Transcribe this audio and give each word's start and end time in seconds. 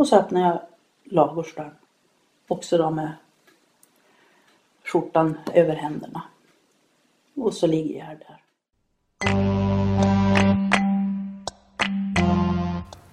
Och 0.00 0.08
så 0.08 0.16
öppnar 0.16 0.40
jag 0.40 0.60
ladugårdsdörren. 1.04 1.74
Också 2.48 2.78
då 2.78 2.90
med 2.90 3.12
skjortan 4.84 5.38
över 5.54 5.76
händerna. 5.76 6.22
Och 7.36 7.54
så 7.54 7.66
ligger 7.66 7.98
jag 7.98 8.08
där. 8.08 8.40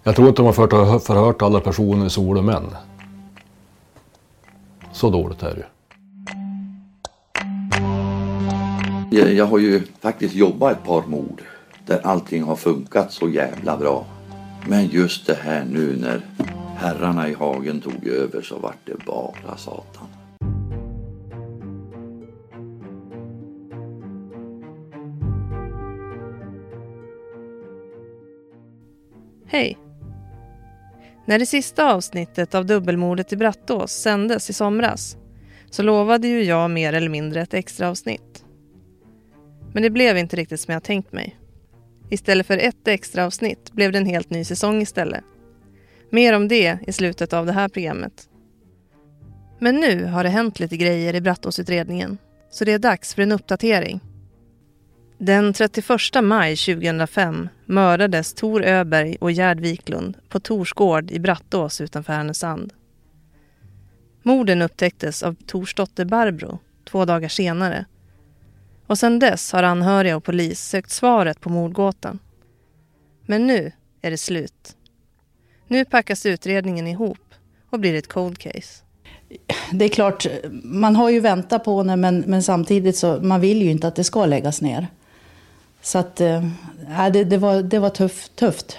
Jag 0.03 0.15
tror 0.15 0.27
inte 0.27 0.41
de 0.41 0.45
har 0.45 0.53
förhört, 0.53 1.03
förhört 1.03 1.41
alla 1.41 1.59
personer 1.59 2.05
i 2.05 2.09
Sol 2.09 2.37
och 2.37 2.43
män. 2.43 2.75
Så 4.91 5.09
dåligt 5.09 5.43
är 5.43 5.53
det 5.55 5.59
ju. 5.59 5.65
Jag, 9.19 9.33
jag 9.33 9.45
har 9.45 9.57
ju 9.57 9.83
faktiskt 9.99 10.35
jobbat 10.35 10.71
ett 10.71 10.83
par 10.83 11.03
mord 11.07 11.41
där 11.85 12.01
allting 12.03 12.43
har 12.43 12.55
funkat 12.55 13.13
så 13.13 13.29
jävla 13.29 13.77
bra. 13.77 14.05
Men 14.69 14.87
just 14.87 15.27
det 15.27 15.37
här 15.41 15.65
nu 15.65 15.97
när 16.01 16.21
herrarna 16.77 17.29
i 17.29 17.33
hagen 17.33 17.81
tog 17.81 18.07
över 18.07 18.41
så 18.41 18.59
vart 18.59 18.85
det 18.85 19.05
bara 19.05 19.57
satan. 19.57 20.07
Hej! 29.45 29.77
När 31.25 31.39
det 31.39 31.45
sista 31.45 31.93
avsnittet 31.93 32.55
av 32.55 32.65
dubbelmordet 32.65 33.33
i 33.33 33.37
Brattås 33.37 33.91
sändes 33.91 34.49
i 34.49 34.53
somras 34.53 35.17
så 35.69 35.83
lovade 35.83 36.27
ju 36.27 36.43
jag 36.43 36.71
mer 36.71 36.93
eller 36.93 37.09
mindre 37.09 37.41
ett 37.41 37.53
extra 37.53 37.89
avsnitt. 37.89 38.45
Men 39.73 39.83
det 39.83 39.89
blev 39.89 40.17
inte 40.17 40.35
riktigt 40.35 40.59
som 40.59 40.73
jag 40.73 40.83
tänkt 40.83 41.13
mig. 41.13 41.39
Istället 42.09 42.47
för 42.47 42.57
ett 42.57 42.87
extra 42.87 43.25
avsnitt 43.25 43.71
blev 43.71 43.91
det 43.91 43.97
en 43.97 44.05
helt 44.05 44.29
ny 44.29 44.43
säsong 44.43 44.81
istället. 44.81 45.23
Mer 46.09 46.33
om 46.33 46.47
det 46.47 46.79
i 46.87 46.91
slutet 46.91 47.33
av 47.33 47.45
det 47.45 47.51
här 47.51 47.69
programmet. 47.69 48.29
Men 49.59 49.75
nu 49.75 50.05
har 50.05 50.23
det 50.23 50.29
hänt 50.29 50.59
lite 50.59 50.77
grejer 50.77 51.13
i 51.13 51.21
Brattåsutredningen 51.21 52.17
så 52.49 52.65
det 52.65 52.71
är 52.71 52.79
dags 52.79 53.13
för 53.13 53.21
en 53.21 53.31
uppdatering. 53.31 53.99
Den 55.17 55.53
31 55.53 55.87
maj 56.23 56.55
2005 56.55 57.49
mördades 57.65 58.33
Tor 58.33 58.63
Öberg 58.63 59.17
och 59.21 59.31
Gerd 59.31 59.59
Wiklund 59.59 60.17
på 60.29 60.39
Torsgård 60.39 61.11
i 61.11 61.19
Brattås 61.19 61.81
utanför 61.81 62.13
Härnösand. 62.13 62.73
Morden 64.23 64.61
upptäcktes 64.61 65.23
av 65.23 65.35
Tors 65.45 65.75
dotter 65.75 66.05
Barbro 66.05 66.59
två 66.85 67.05
dagar 67.05 67.29
senare. 67.29 67.85
Och 68.87 68.97
sedan 68.97 69.19
dess 69.19 69.51
har 69.51 69.63
anhöriga 69.63 70.17
och 70.17 70.23
polis 70.23 70.61
sökt 70.61 70.91
svaret 70.91 71.41
på 71.41 71.49
mordgåtan. 71.49 72.19
Men 73.25 73.47
nu 73.47 73.71
är 74.01 74.11
det 74.11 74.17
slut. 74.17 74.76
Nu 75.67 75.85
packas 75.85 76.25
utredningen 76.25 76.87
ihop 76.87 77.33
och 77.69 77.79
blir 77.79 77.93
ett 77.93 78.07
cold 78.07 78.37
case. 78.37 78.83
Det 79.71 79.85
är 79.85 79.89
klart, 79.89 80.25
man 80.63 80.95
har 80.95 81.09
ju 81.09 81.19
väntat 81.19 81.63
på 81.63 81.83
det 81.83 81.95
men, 81.95 82.19
men 82.19 82.43
samtidigt 82.43 82.97
så 82.97 83.19
man 83.21 83.41
vill 83.41 83.61
ju 83.61 83.71
inte 83.71 83.87
att 83.87 83.95
det 83.95 84.03
ska 84.03 84.25
läggas 84.25 84.61
ner. 84.61 84.87
Så 85.81 85.97
att, 85.97 86.21
äh, 86.21 86.43
det, 87.13 87.23
det, 87.23 87.37
var, 87.37 87.61
det 87.61 87.79
var 87.79 87.89
tuff, 87.89 88.29
tufft. 88.29 88.77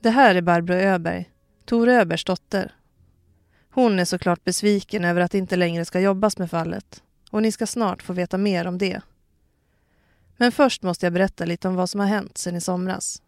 Det 0.00 0.10
här 0.10 0.34
är 0.34 0.42
Barbro 0.42 0.74
Öberg, 0.74 1.30
Tor 1.64 1.88
Öbergs 1.88 2.24
dotter. 2.24 2.74
Hon 3.70 3.98
är 3.98 4.04
såklart 4.04 4.44
besviken 4.44 5.04
över 5.04 5.20
att 5.20 5.30
det 5.30 5.38
inte 5.38 5.56
längre 5.56 5.84
ska 5.84 6.00
jobbas 6.00 6.38
med 6.38 6.50
fallet. 6.50 7.02
Och 7.30 7.42
ni 7.42 7.52
ska 7.52 7.66
snart 7.66 8.02
få 8.02 8.12
veta 8.12 8.38
mer 8.38 8.66
om 8.66 8.78
det. 8.78 9.00
Men 10.36 10.52
först 10.52 10.82
måste 10.82 11.06
jag 11.06 11.12
berätta 11.12 11.44
lite 11.44 11.68
om 11.68 11.74
vad 11.74 11.90
som 11.90 12.00
har 12.00 12.06
hänt 12.06 12.38
sedan 12.38 12.56
i 12.56 12.60
somras. 12.60 13.21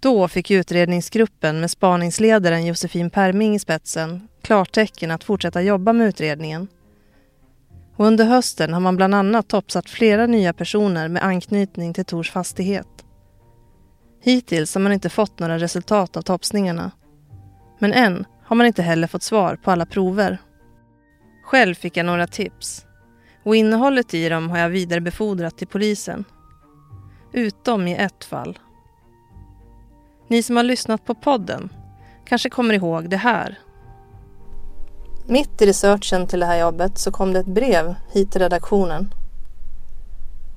Då 0.00 0.28
fick 0.28 0.50
utredningsgruppen 0.50 1.60
med 1.60 1.70
spaningsledaren 1.70 2.66
Josefin 2.66 3.10
Perming 3.10 3.54
i 3.54 3.58
spetsen 3.58 4.28
klartecken 4.42 5.10
att 5.10 5.24
fortsätta 5.24 5.62
jobba 5.62 5.92
med 5.92 6.08
utredningen 6.08 6.68
och 7.96 8.06
under 8.06 8.24
hösten 8.24 8.72
har 8.72 8.80
man 8.80 8.96
bland 8.96 9.14
annat 9.14 9.48
topsat 9.48 9.90
flera 9.90 10.26
nya 10.26 10.52
personer 10.52 11.08
med 11.08 11.24
anknytning 11.24 11.94
till 11.94 12.04
Tors 12.04 12.30
fastighet. 12.30 12.86
Hittills 14.22 14.74
har 14.74 14.82
man 14.82 14.92
inte 14.92 15.08
fått 15.08 15.38
några 15.38 15.58
resultat 15.58 16.16
av 16.16 16.22
topsningarna. 16.22 16.90
Men 17.78 17.92
än 17.92 18.24
har 18.44 18.56
man 18.56 18.66
inte 18.66 18.82
heller 18.82 19.06
fått 19.06 19.22
svar 19.22 19.56
på 19.56 19.70
alla 19.70 19.86
prover. 19.86 20.38
Själv 21.44 21.74
fick 21.74 21.96
jag 21.96 22.06
några 22.06 22.26
tips 22.26 22.86
och 23.42 23.56
innehållet 23.56 24.14
i 24.14 24.28
dem 24.28 24.50
har 24.50 24.58
jag 24.58 24.68
vidarebefordrat 24.68 25.58
till 25.58 25.68
polisen. 25.68 26.24
Utom 27.32 27.88
i 27.88 27.96
ett 27.96 28.24
fall. 28.24 28.58
Ni 30.28 30.42
som 30.42 30.56
har 30.56 30.64
lyssnat 30.64 31.04
på 31.04 31.14
podden 31.14 31.68
kanske 32.24 32.50
kommer 32.50 32.74
ihåg 32.74 33.10
det 33.10 33.16
här 33.16 33.58
mitt 35.28 35.62
i 35.62 35.66
researchen 35.66 36.26
till 36.26 36.40
det 36.40 36.46
här 36.46 36.60
jobbet 36.60 36.98
så 36.98 37.10
kom 37.10 37.32
det 37.32 37.38
ett 37.38 37.46
brev 37.46 37.94
hit 38.12 38.32
till 38.32 38.40
redaktionen. 38.40 39.14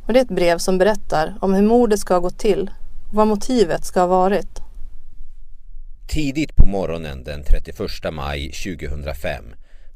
Och 0.05 0.13
det 0.13 0.19
är 0.19 0.23
ett 0.23 0.29
brev 0.29 0.57
som 0.57 0.77
berättar 0.77 1.37
om 1.41 1.53
hur 1.53 1.63
mordet 1.63 1.99
ska 1.99 2.13
ha 2.13 2.21
gått 2.21 2.39
till 2.39 2.71
och 3.07 3.13
vad 3.13 3.27
motivet 3.27 3.85
ska 3.85 3.99
ha 3.99 4.07
varit. 4.07 4.59
Tidigt 6.07 6.55
på 6.55 6.65
morgonen 6.65 7.23
den 7.23 7.43
31 7.43 7.79
maj 8.13 8.51
2005 8.51 9.43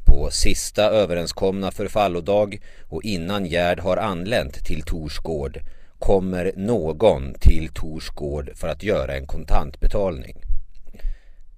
på 0.05 0.29
sista 0.31 0.83
överenskomna 0.83 1.71
förfallodag 1.71 2.59
och 2.89 3.03
innan 3.03 3.45
Gerd 3.45 3.79
har 3.79 3.97
anlänt 3.97 4.65
till 4.65 4.81
Torsgård 4.81 5.59
kommer 6.03 6.51
någon 6.55 7.33
till 7.33 7.69
Torsgård 7.73 8.51
för 8.55 8.67
att 8.67 8.83
göra 8.83 9.15
en 9.17 9.27
kontantbetalning. 9.27 10.35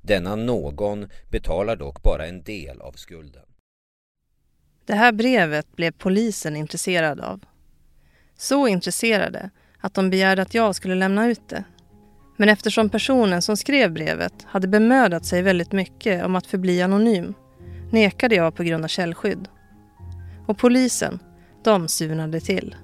Denna 0.02 0.36
någon 0.36 1.08
betalar 1.32 1.76
dock 1.76 2.04
bara 2.04 2.28
en 2.28 2.44
del 2.44 2.82
av 2.82 2.92
skulden. 2.92 3.46
Det 4.86 4.94
här 4.94 5.12
brevet 5.12 5.76
blev 5.76 5.92
polisen 5.92 6.56
intresserad 6.56 7.20
av. 7.20 7.46
Så 8.38 8.68
intresserade 8.68 9.50
att 9.80 9.94
de 9.94 10.10
begärde 10.10 10.42
att 10.42 10.54
jag 10.54 10.76
skulle 10.76 10.96
lämna 10.96 11.28
ut 11.28 11.50
det. 11.50 11.64
Men 12.38 12.50
eftersom 12.50 12.90
personen 12.90 13.42
som 13.42 13.58
skrev 13.58 13.94
brevet 13.94 14.34
hade 14.46 14.68
bemödat 14.68 15.26
sig 15.26 15.42
väldigt 15.42 15.72
mycket 15.72 16.26
om 16.26 16.36
att 16.36 16.48
förbli 16.48 16.82
anonym 16.82 17.34
nekade 17.92 18.36
jag 18.36 18.56
på 18.56 18.64
grund 18.64 18.84
av 18.84 18.90
källskydd. 18.90 19.48
Och 20.48 20.58
polisen, 20.58 21.20
de 21.64 21.88
surnade 21.88 22.40
till. 22.40 22.76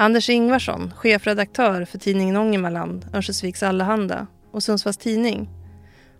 Anders 0.00 0.30
Ingvarsson, 0.30 0.90
chefredaktör 0.90 1.84
för 1.84 1.98
tidningen 1.98 2.36
Ångermanland, 2.36 3.04
Örnsköldsviks 3.14 3.62
Allehanda 3.62 4.26
och 4.52 4.62
Sundsvalls 4.62 4.98
Tidning 4.98 5.48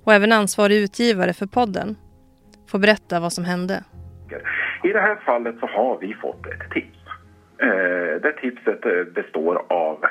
och 0.04 0.12
även 0.12 0.32
ansvarig 0.32 0.76
utgivare 0.76 1.32
för 1.32 1.46
podden, 1.46 1.96
får 2.70 2.78
berätta 2.78 3.20
vad 3.20 3.32
som 3.32 3.44
hände. 3.44 3.84
I 4.84 4.88
det 4.88 5.00
här 5.00 5.16
fallet 5.16 5.56
så 5.60 5.66
har 5.66 5.98
vi 6.00 6.14
fått 6.14 6.46
ett 6.46 6.70
tips. 6.70 6.98
Eh, 7.58 8.20
det 8.22 8.32
tipset 8.40 8.86
eh, 8.86 9.04
består 9.14 9.62
av 9.68 10.04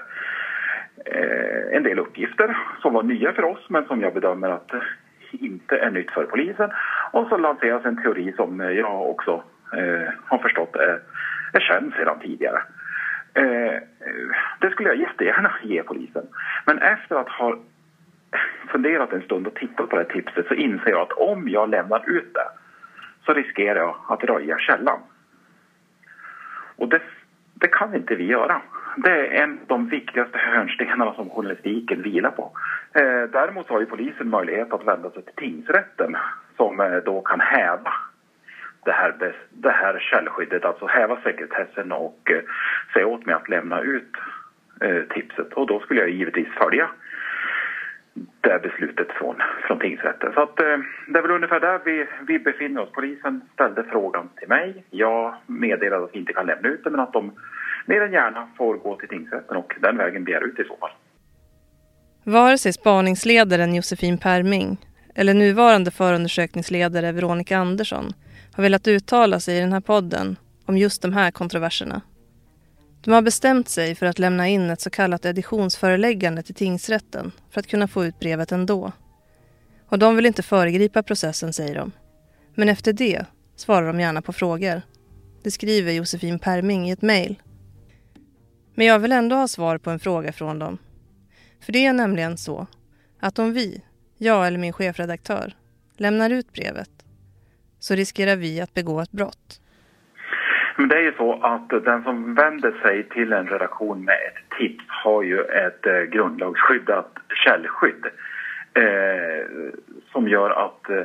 eh, 1.06 1.78
en 1.78 1.84
del 1.84 2.00
uppgifter 2.00 2.58
som 2.82 2.94
var 2.94 3.04
nya 3.04 3.34
för 3.34 3.44
oss 3.44 3.66
men 3.70 3.86
som 3.86 4.02
jag 4.02 4.14
bedömer 4.14 4.50
att 4.50 4.72
inte 5.32 5.78
är 5.78 5.92
nytt 5.92 6.12
för 6.12 6.26
polisen. 6.26 6.70
Och 7.12 7.28
så 7.28 7.38
lanseras 7.38 7.86
en 7.86 8.02
teori 8.04 8.34
som 8.36 8.60
jag 8.60 9.10
också 9.10 9.44
har 10.26 10.38
förstått 10.38 10.76
är, 10.76 11.02
är 11.54 11.60
känd 11.60 11.94
sedan 11.94 12.20
tidigare. 12.20 12.62
Eh, 13.38 13.82
det 14.60 14.70
skulle 14.72 14.90
jag 14.90 14.98
jättegärna 14.98 15.54
ge 15.64 15.84
polisen. 15.84 16.28
Men 16.66 16.78
efter 16.78 17.16
att 17.16 17.30
ha 17.30 17.58
funderat 18.68 19.14
en 19.14 19.22
stund 19.22 19.48
och 19.48 19.56
tittat 19.56 19.90
på 19.90 19.96
det 19.96 20.04
här 20.04 20.14
tipset 20.14 20.48
så 20.48 20.54
inser 20.54 20.90
jag 20.90 21.02
att 21.02 21.12
om 21.12 21.50
jag 21.50 21.70
lämnar 21.70 22.10
ut 22.10 22.34
det 22.34 22.48
så 23.26 23.34
riskerar 23.34 23.80
jag 23.80 23.96
att 24.08 24.24
röja 24.24 24.58
källan. 24.60 25.00
Och 26.76 26.90
det, 26.90 27.02
det 27.54 27.68
kan 27.68 27.96
inte 27.96 28.16
vi 28.16 28.26
göra. 28.26 28.62
Det 28.98 29.12
är 29.12 29.44
en 29.44 29.52
av 29.52 29.68
de 29.68 29.90
viktigaste 29.90 30.38
hörnstenarna 30.42 31.14
som 31.14 31.30
journalistiken 31.30 32.02
vilar 32.02 32.32
på. 32.32 32.52
Eh, 32.94 33.24
däremot 33.32 33.70
har 33.70 33.80
ju 33.80 33.86
polisen 33.86 34.30
möjlighet 34.30 34.74
att 34.74 34.88
vända 34.88 35.10
sig 35.10 35.24
till 35.24 35.36
tingsrätten 35.36 36.18
som 36.58 36.80
eh, 36.80 36.98
då 36.98 37.22
kan 37.22 37.40
häva 37.40 37.94
det 38.88 38.94
här, 38.94 39.34
det 39.50 39.72
här 39.72 40.00
källskyddet, 40.00 40.66
alltså 40.66 40.86
häva 40.86 41.22
sekretessen 41.24 41.92
och 41.92 42.32
eh, 42.32 42.42
säga 42.94 43.08
åt 43.08 43.26
mig 43.26 43.36
att 43.36 43.50
lämna 43.50 43.82
ut 43.82 44.12
eh, 44.82 45.02
tipset. 45.16 45.54
Och 45.54 45.68
då 45.68 45.80
skulle 45.80 46.00
jag 46.00 46.10
givetvis 46.10 46.48
följa 46.48 46.90
det 48.42 48.60
beslutet 48.64 49.08
från, 49.12 49.36
från 49.68 49.80
tingsrätten. 49.80 50.34
Så 50.34 50.42
att, 50.42 50.60
eh, 50.60 50.78
det 51.08 51.20
är 51.20 51.22
väl 51.22 51.32
ungefär 51.32 51.60
där 51.60 51.80
vi, 51.86 52.06
vi 52.28 52.40
befinner 52.40 52.82
oss. 52.82 52.92
Polisen 52.92 53.42
ställde 53.54 53.84
frågan 53.84 54.30
till 54.40 54.48
mig. 54.48 54.84
Jag 54.90 55.36
meddelade 55.46 56.04
att 56.04 56.10
vi 56.14 56.20
inte 56.20 56.34
kan 56.34 56.46
lämna 56.46 56.70
ut 56.70 56.84
det 56.84 56.90
men 56.90 57.00
att 57.00 57.14
de 57.14 57.32
mer 57.86 58.02
än 58.02 58.12
gärna 58.12 58.48
får 58.58 58.78
gå 58.78 58.96
till 58.96 59.10
tingsrätten 59.10 59.58
och 59.58 59.76
den 59.80 59.98
vägen 59.98 60.24
begär 60.24 60.48
ut 60.48 60.60
i 60.60 60.64
så 60.64 60.78
fall. 60.78 60.92
Vare 62.24 62.58
sig 62.58 62.74
spaningsledaren 62.74 63.76
Josefin 63.76 64.18
Perming 64.18 64.78
eller 65.16 65.34
nuvarande 65.34 65.92
förundersökningsledare 65.92 67.12
Veronica 67.12 67.58
Andersson 67.58 68.06
har 68.56 68.64
velat 68.64 68.88
uttala 68.88 69.40
sig 69.40 69.58
i 69.58 69.60
den 69.60 69.74
här 69.74 69.82
podden 69.82 70.36
om 70.66 70.78
just 70.78 71.02
de 71.02 71.14
här 71.14 71.32
kontroverserna. 71.32 72.02
De 73.02 73.12
har 73.12 73.22
bestämt 73.22 73.70
sig 73.70 73.96
för 73.96 74.06
att 74.06 74.20
lämna 74.20 74.48
in 74.48 74.70
ett 74.70 74.82
så 74.82 74.90
kallat 74.90 75.26
editionsföreläggande 75.26 76.44
till 76.44 76.56
tingsrätten 76.56 77.32
för 77.50 77.60
att 77.60 77.68
kunna 77.68 77.88
få 77.88 78.06
ut 78.06 78.20
brevet 78.20 78.52
ändå. 78.52 78.92
Och 79.90 80.00
de 80.00 80.16
vill 80.16 80.26
inte 80.26 80.44
föregripa 80.44 81.04
processen, 81.04 81.54
säger 81.54 81.76
de. 81.76 81.92
Men 82.56 82.70
efter 82.70 82.94
det 82.94 83.26
svarar 83.56 83.88
de 83.88 84.00
gärna 84.00 84.22
på 84.22 84.34
frågor. 84.34 84.82
Det 85.44 85.52
skriver 85.52 85.92
Josefin 85.92 86.40
Perming 86.40 86.90
i 86.90 86.92
ett 86.92 87.02
mejl. 87.02 87.42
Men 88.76 88.86
jag 88.86 89.00
vill 89.00 89.12
ändå 89.12 89.36
ha 89.36 89.48
svar 89.48 89.78
på 89.78 89.90
en 89.90 90.00
fråga 90.00 90.34
från 90.34 90.60
dem. 90.60 90.78
För 91.62 91.74
det 91.74 91.86
är 91.86 91.94
nämligen 91.94 92.38
så 92.38 92.68
att 93.20 93.40
om 93.40 93.54
vi, 93.54 93.82
jag 94.18 94.48
eller 94.48 94.60
min 94.60 94.74
chefredaktör, 94.74 95.56
lämnar 95.98 96.30
ut 96.30 96.54
brevet 96.54 96.90
så 97.80 97.96
riskerar 97.96 98.36
vi 98.36 98.62
att 98.62 98.74
begå 98.74 99.02
ett 99.02 99.12
brott. 99.12 99.62
Men 100.78 100.90
det 100.90 100.96
är 100.96 101.02
ju 101.02 101.14
så 101.18 101.34
att 101.34 101.70
den 101.70 102.04
som 102.04 102.36
vänder 102.36 102.72
sig 102.82 103.04
till 103.04 103.34
en 103.34 103.48
redaktion 103.48 104.06
med 104.06 104.16
ett 104.16 104.58
tips 104.58 104.86
har 104.88 105.24
ju 105.24 105.42
ett 105.42 105.86
eh, 105.86 106.02
grundlagsskyddat 106.02 107.12
källskydd 107.46 108.06
eh, 108.74 109.46
som 110.12 110.28
gör 110.28 110.50
att 110.50 110.90
eh, 110.90 111.04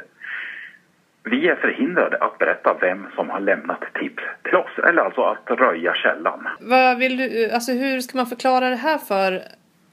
vi 1.24 1.48
är 1.48 1.56
förhindrade 1.56 2.18
att 2.18 2.38
berätta 2.38 2.76
vem 2.80 3.06
som 3.14 3.30
har 3.30 3.40
lämnat 3.40 3.80
tips 3.94 4.22
till 4.42 4.56
oss, 4.56 4.78
eller 4.88 5.02
alltså 5.02 5.22
att 5.22 5.50
röja 5.50 5.94
källan. 5.94 6.48
Vad 6.60 6.98
vill 6.98 7.16
du, 7.16 7.50
alltså 7.50 7.72
hur 7.72 8.00
ska 8.00 8.18
man 8.18 8.26
förklara 8.26 8.70
det 8.70 8.76
här 8.76 8.98
för 8.98 9.42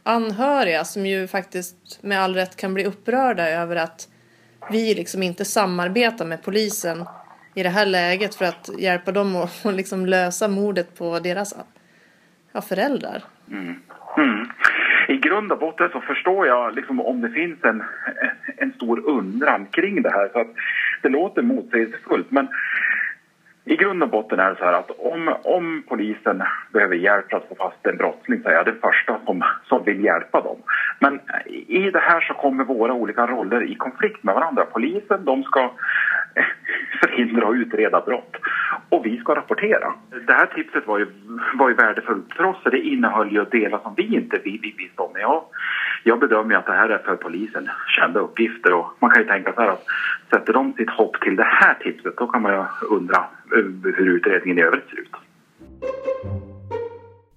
anhöriga 0.03 0.83
som 0.83 1.05
ju 1.05 1.27
faktiskt 1.27 2.03
med 2.03 2.19
all 2.19 2.35
rätt 2.35 2.55
kan 2.55 2.73
bli 2.73 2.85
upprörda 2.85 3.49
över 3.49 3.75
att 3.75 4.07
vi 4.71 4.95
liksom 4.95 5.23
inte 5.23 5.45
samarbetar 5.45 6.25
med 6.25 6.43
polisen 6.43 7.05
i 7.53 7.63
det 7.63 7.69
här 7.69 7.85
läget 7.85 8.35
för 8.35 8.45
att 8.45 8.69
hjälpa 8.79 9.11
dem 9.11 9.35
att 9.35 9.75
liksom 9.75 10.05
lösa 10.05 10.47
mordet 10.47 10.97
på 10.97 11.19
deras 11.19 11.53
ja, 12.51 12.61
föräldrar. 12.61 13.23
Mm. 13.51 13.75
Mm. 14.17 14.49
I 15.07 15.17
grund 15.17 15.51
och 15.51 15.59
botten 15.59 15.89
så 15.91 16.01
förstår 16.01 16.47
jag 16.47 16.75
liksom 16.75 16.99
om 17.01 17.21
det 17.21 17.29
finns 17.29 17.63
en, 17.63 17.83
en 18.57 18.73
stor 18.73 19.07
undran 19.07 19.65
kring 19.65 20.01
det 20.01 20.09
här. 20.09 20.29
Så 20.33 20.39
att 20.39 20.47
det 21.01 21.09
låter 21.09 21.41
motsägelsefullt 21.41 22.31
men 22.31 22.47
i 23.65 23.75
grund 23.75 24.03
och 24.03 24.09
botten 24.09 24.39
är 24.39 24.49
det 24.49 24.55
så 24.55 24.65
här 24.65 24.73
att 24.73 24.91
om, 24.91 25.35
om 25.43 25.83
polisen 25.87 26.43
behöver 26.73 26.95
hjälp 26.95 27.29
för 27.29 27.37
att 27.37 27.47
få 27.47 27.55
fast 27.55 27.85
en 27.85 27.97
brottsling 27.97 28.41
så 28.43 28.49
är 28.49 28.53
jag 28.53 28.65
den 28.65 28.79
första 28.81 29.19
som, 29.25 29.43
som 29.65 29.83
vill 29.83 30.03
hjälpa 30.03 30.41
dem. 30.41 30.57
Men 30.99 31.19
i 31.67 31.91
det 31.91 31.99
här 31.99 32.21
så 32.21 32.33
kommer 32.33 32.63
våra 32.63 32.93
olika 32.93 33.27
roller 33.27 33.63
i 33.63 33.75
konflikt 33.75 34.23
med 34.23 34.35
varandra. 34.35 34.65
Polisen 34.65 35.25
de 35.25 35.43
ska 35.43 35.71
förhindra 37.01 37.47
och 37.47 37.53
utreda 37.53 38.01
brott 38.01 38.35
och 38.89 39.05
vi 39.05 39.17
ska 39.17 39.35
rapportera. 39.35 39.93
Det 40.27 40.33
här 40.33 40.45
tipset 40.45 40.87
var 40.87 40.99
ju, 40.99 41.07
var 41.53 41.69
ju 41.69 41.75
värdefullt 41.75 42.33
för 42.33 42.43
oss 42.43 42.63
för 42.63 42.71
det 42.71 42.79
innehöll 42.79 43.31
ju 43.31 43.45
delar 43.45 43.79
som 43.79 43.93
vi 43.97 44.15
inte 44.15 44.39
vi, 44.43 44.59
vi 44.61 44.75
visste 44.77 45.01
om. 45.01 45.11
Jag, 45.15 45.43
jag 46.03 46.19
bedömer 46.19 46.55
att 46.55 46.65
det 46.65 46.71
här 46.71 46.89
är 46.89 46.97
för 46.97 47.15
polisen 47.15 47.69
kända 47.87 48.19
uppgifter 48.19 48.73
och 48.73 48.87
man 48.99 49.11
kan 49.11 49.21
ju 49.21 49.27
tänka 49.27 49.53
så 49.53 49.61
här 49.61 49.69
att 49.69 49.85
sätter 50.29 50.53
de 50.53 50.73
sitt 50.73 50.89
hopp 50.89 51.21
till 51.21 51.35
det 51.35 51.47
här 51.49 51.73
tipset 51.73 52.17
då 52.17 52.27
kan 52.27 52.41
man 52.41 52.53
ju 52.53 52.87
undra 52.95 53.17
eh, 53.17 53.63
hur 53.83 54.15
utredningen 54.15 54.57
i 54.57 54.61
övrigt 54.61 54.89
ser 54.89 54.99
ut. 54.99 55.15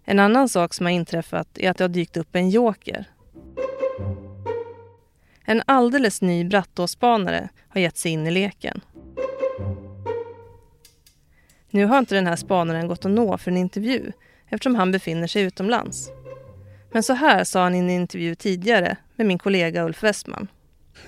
En 0.05 0.19
annan 0.19 0.49
sak 0.49 0.75
som 0.75 0.87
har 0.87 0.93
inträffat 0.93 1.59
är 1.59 1.71
att 1.71 1.79
det 1.79 1.85
har 1.85 1.89
dykt 1.89 2.17
upp 2.17 2.29
en 2.33 2.51
joker. 2.51 3.05
En 5.45 5.63
alldeles 5.67 6.23
ny 6.23 6.45
Brattåspanare 6.45 7.49
har 7.69 7.81
gett 7.81 7.97
sig 7.97 8.13
in 8.13 8.27
i 8.27 8.31
leken. 8.31 8.81
Nu 11.75 11.87
har 11.87 11.99
inte 11.99 12.15
den 12.15 12.27
här 12.27 12.37
spanaren 12.37 12.89
gått 12.89 13.05
att 13.05 13.11
nå 13.11 13.39
för 13.39 13.51
en 13.51 13.57
intervju 13.57 14.13
eftersom 14.49 14.75
han 14.75 14.93
befinner 14.93 15.27
sig 15.27 15.43
utomlands. 15.43 16.11
Men 16.93 17.03
så 17.03 17.13
här 17.13 17.45
sa 17.45 17.63
han 17.63 17.75
i 17.75 17.79
en 17.79 17.91
intervju 17.91 18.35
tidigare 18.35 18.97
med 19.17 19.27
min 19.27 19.39
kollega 19.39 19.85
Ulf 19.85 20.03
Westman. 20.03 20.49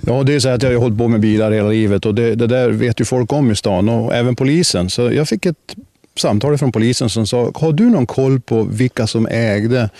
Ja, 0.00 0.22
det 0.22 0.34
är 0.34 0.40
så 0.40 0.48
att 0.48 0.62
jag 0.62 0.70
har 0.70 0.76
hållit 0.76 0.98
på 0.98 1.08
med 1.08 1.20
bilar 1.20 1.52
hela 1.52 1.68
livet 1.68 2.06
och 2.06 2.14
det, 2.14 2.34
det, 2.34 2.46
där 2.46 2.70
vet 2.70 3.00
ju 3.00 3.04
folk 3.04 3.32
om 3.32 3.50
i 3.50 3.56
stan 3.56 3.88
och 3.88 4.14
även 4.14 4.36
polisen. 4.36 4.90
Så 4.90 5.12
jag 5.12 5.28
fick 5.28 5.46
ett 5.46 5.76
samtal 6.16 6.58
från 6.58 6.72
polisen 6.72 7.10
som 7.10 7.26
sa, 7.26 7.52
har 7.54 7.72
du 7.72 7.90
någon 7.90 8.06
koll 8.06 8.40
på 8.40 8.62
vilka 8.62 9.06
som 9.06 9.26
ägde 9.26 9.90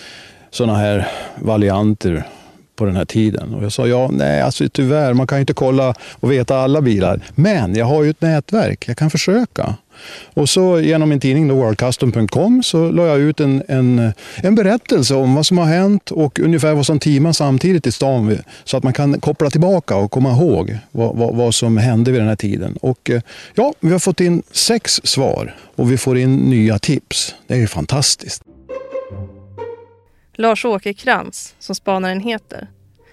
sådana 0.50 0.78
här 0.78 1.08
varianter 1.36 2.24
på 2.76 2.84
den 2.84 2.96
här 2.96 3.04
tiden? 3.04 3.54
Och 3.54 3.64
jag 3.64 3.72
sa, 3.72 3.86
ja, 3.86 4.10
nej, 4.12 4.40
alltså 4.40 4.68
tyvärr, 4.68 5.14
man 5.14 5.26
kan 5.26 5.38
ju 5.38 5.40
inte 5.40 5.54
kolla 5.54 5.94
och 6.20 6.32
veta 6.32 6.56
alla 6.56 6.80
bilar. 6.80 7.20
Men 7.34 7.74
jag 7.74 7.86
har 7.86 8.02
ju 8.02 8.10
ett 8.10 8.20
nätverk, 8.20 8.88
jag 8.88 8.96
kan 8.96 9.10
försöka. 9.10 9.74
Och 10.34 10.48
så 10.48 10.80
genom 10.80 11.08
min 11.08 11.20
tidning 11.20 11.52
worldcustom.com 11.52 12.62
så 12.62 12.90
la 12.90 13.06
jag 13.06 13.18
ut 13.18 13.40
en, 13.40 13.62
en, 13.68 14.12
en 14.36 14.54
berättelse 14.54 15.14
om 15.14 15.34
vad 15.34 15.46
som 15.46 15.58
har 15.58 15.66
hänt 15.66 16.10
och 16.10 16.38
ungefär 16.38 16.74
vad 16.74 16.86
som 16.86 16.98
timar 16.98 17.32
samtidigt 17.32 17.86
i 17.86 17.92
stan 17.92 18.38
så 18.64 18.76
att 18.76 18.82
man 18.82 18.92
kan 18.92 19.20
koppla 19.20 19.50
tillbaka 19.50 19.96
och 19.96 20.10
komma 20.10 20.30
ihåg 20.30 20.78
vad, 20.92 21.16
vad, 21.16 21.34
vad 21.34 21.54
som 21.54 21.76
hände 21.76 22.10
vid 22.10 22.20
den 22.20 22.28
här 22.28 22.36
tiden. 22.36 22.76
Och 22.80 23.10
eh, 23.10 23.22
ja, 23.54 23.74
vi 23.80 23.92
har 23.92 23.98
fått 23.98 24.20
in 24.20 24.42
sex 24.50 25.00
svar 25.04 25.56
och 25.76 25.92
vi 25.92 25.96
får 25.96 26.18
in 26.18 26.36
nya 26.36 26.78
tips. 26.78 27.34
Det 27.46 27.54
är 27.54 27.58
ju 27.58 27.66
fantastiskt. 27.66 28.42
Lars-Åke 30.36 30.94
Krantz, 30.94 31.54
som 31.58 31.74
spanaren 31.74 32.20
heter, 32.20 32.68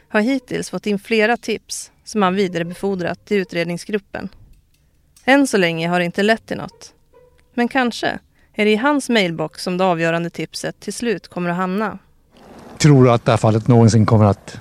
har 0.09 0.21
hittills 0.21 0.69
fått 0.69 0.85
in 0.85 0.99
flera 0.99 1.37
tips 1.37 1.91
som 2.03 2.21
han 2.21 2.35
vidarebefordrat 2.35 3.25
till 3.25 3.37
utredningsgruppen. 3.37 4.29
Än 5.25 5.47
så 5.47 5.57
länge 5.57 5.87
har 5.87 5.99
det 5.99 6.05
inte 6.05 6.23
lett 6.23 6.45
till 6.45 6.57
något. 6.57 6.93
Men 7.53 7.67
kanske 7.67 8.19
är 8.53 8.65
det 8.65 8.71
i 8.71 8.75
hans 8.75 9.09
mailbox 9.09 9.63
som 9.63 9.77
det 9.77 9.83
avgörande 9.83 10.29
tipset 10.29 10.79
till 10.79 10.93
slut 10.93 11.27
kommer 11.27 11.49
att 11.49 11.55
hamna. 11.55 11.99
Tror 12.77 13.03
du 13.03 13.11
att 13.11 13.25
det 13.25 13.31
här 13.31 13.37
fallet 13.37 13.67
någonsin 13.67 14.05
kommer 14.05 14.25
att 14.25 14.57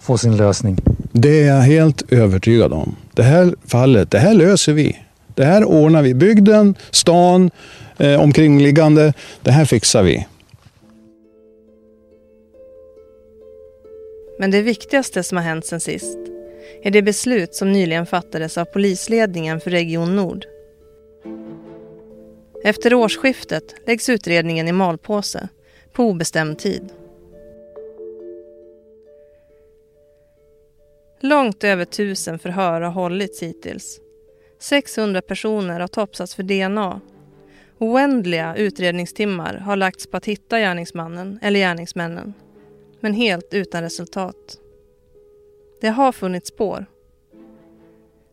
få 0.00 0.18
sin 0.18 0.36
lösning? 0.36 0.78
Det 1.12 1.42
är 1.42 1.56
jag 1.56 1.62
helt 1.62 2.12
övertygad 2.12 2.72
om. 2.72 2.96
Det 3.12 3.22
här 3.22 3.54
fallet, 3.66 4.10
det 4.10 4.18
här 4.18 4.34
löser 4.34 4.72
vi. 4.72 4.98
Det 5.34 5.44
här 5.44 5.64
ordnar 5.64 6.02
vi. 6.02 6.14
Bygden, 6.14 6.74
stan, 6.90 7.50
eh, 7.98 8.20
omkringliggande. 8.20 9.12
Det 9.42 9.50
här 9.50 9.64
fixar 9.64 10.02
vi. 10.02 10.26
Men 14.38 14.50
det 14.50 14.62
viktigaste 14.62 15.22
som 15.22 15.36
har 15.36 15.44
hänt 15.44 15.66
sen 15.66 15.80
sist 15.80 16.18
är 16.84 16.90
det 16.90 17.02
beslut 17.02 17.54
som 17.54 17.72
nyligen 17.72 18.06
fattades 18.06 18.58
av 18.58 18.64
polisledningen 18.64 19.60
för 19.60 19.70
Region 19.70 20.16
Nord. 20.16 20.46
Efter 22.64 22.94
årsskiftet 22.94 23.74
läggs 23.86 24.08
utredningen 24.08 24.68
i 24.68 24.72
malpåse 24.72 25.48
på 25.92 26.04
obestämd 26.04 26.58
tid. 26.58 26.92
Långt 31.20 31.64
över 31.64 31.84
tusen 31.84 32.38
förhör 32.38 32.80
har 32.80 32.90
hållits 32.90 33.42
hittills. 33.42 34.00
600 34.58 35.22
personer 35.22 35.80
har 35.80 35.88
topsats 35.88 36.34
för 36.34 36.42
DNA. 36.42 37.00
Oändliga 37.78 38.56
utredningstimmar 38.56 39.54
har 39.54 39.76
lagts 39.76 40.06
på 40.06 40.16
att 40.16 40.26
hitta 40.26 40.58
gärningsmannen 40.58 41.38
eller 41.42 41.60
gärningsmännen. 41.60 42.34
Men 43.00 43.14
helt 43.14 43.54
utan 43.54 43.82
resultat. 43.82 44.58
Det 45.80 45.88
har 45.88 46.12
funnits 46.12 46.48
spår. 46.48 46.86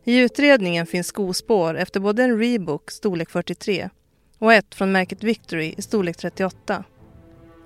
I 0.04 0.18
utredningen 0.18 0.86
finns 0.86 1.06
skospår 1.06 1.74
efter 1.74 2.00
både 2.00 2.22
en 2.22 2.38
Reebok 2.38 2.90
storlek 2.90 3.30
43 3.30 3.90
och 4.38 4.52
ett 4.52 4.74
från 4.74 4.92
märket 4.92 5.22
Victory 5.22 5.74
i 5.76 5.82
storlek 5.82 6.16
38. 6.16 6.84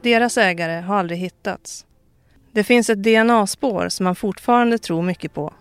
Deras 0.03 0.39
ägare 0.39 0.81
har 0.81 0.97
aldrig 0.97 1.19
hittats. 1.19 1.87
Det 2.53 2.65
finns 2.65 2.91
ett 2.91 3.03
DNA-spår 3.03 3.89
som 3.89 4.05
man 4.05 4.17
fortfarande 4.17 4.79
tror 4.79 5.03
mycket 5.03 5.35
på. 5.35 5.53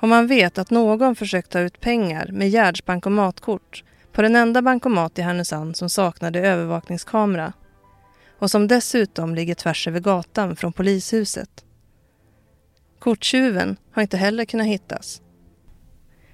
Om 0.00 0.08
man 0.08 0.26
vet 0.26 0.58
att 0.58 0.70
någon 0.70 1.16
försökt 1.16 1.50
ta 1.50 1.60
ut 1.60 1.80
pengar 1.80 2.28
med 2.32 2.48
Gerds 2.48 2.84
bankomatkort 2.84 3.84
på 4.12 4.22
den 4.22 4.36
enda 4.36 4.62
bankomat 4.62 5.18
i 5.18 5.22
Härnösand 5.22 5.76
som 5.76 5.90
saknade 5.90 6.40
övervakningskamera 6.40 7.52
och 8.38 8.50
som 8.50 8.68
dessutom 8.68 9.34
ligger 9.34 9.54
tvärs 9.54 9.88
över 9.88 10.00
gatan 10.00 10.56
från 10.56 10.72
polishuset 10.72 11.64
Korttjuven 13.02 13.76
har 13.92 14.02
inte 14.02 14.16
heller 14.16 14.44
kunnat 14.44 14.66
hittas. 14.66 15.22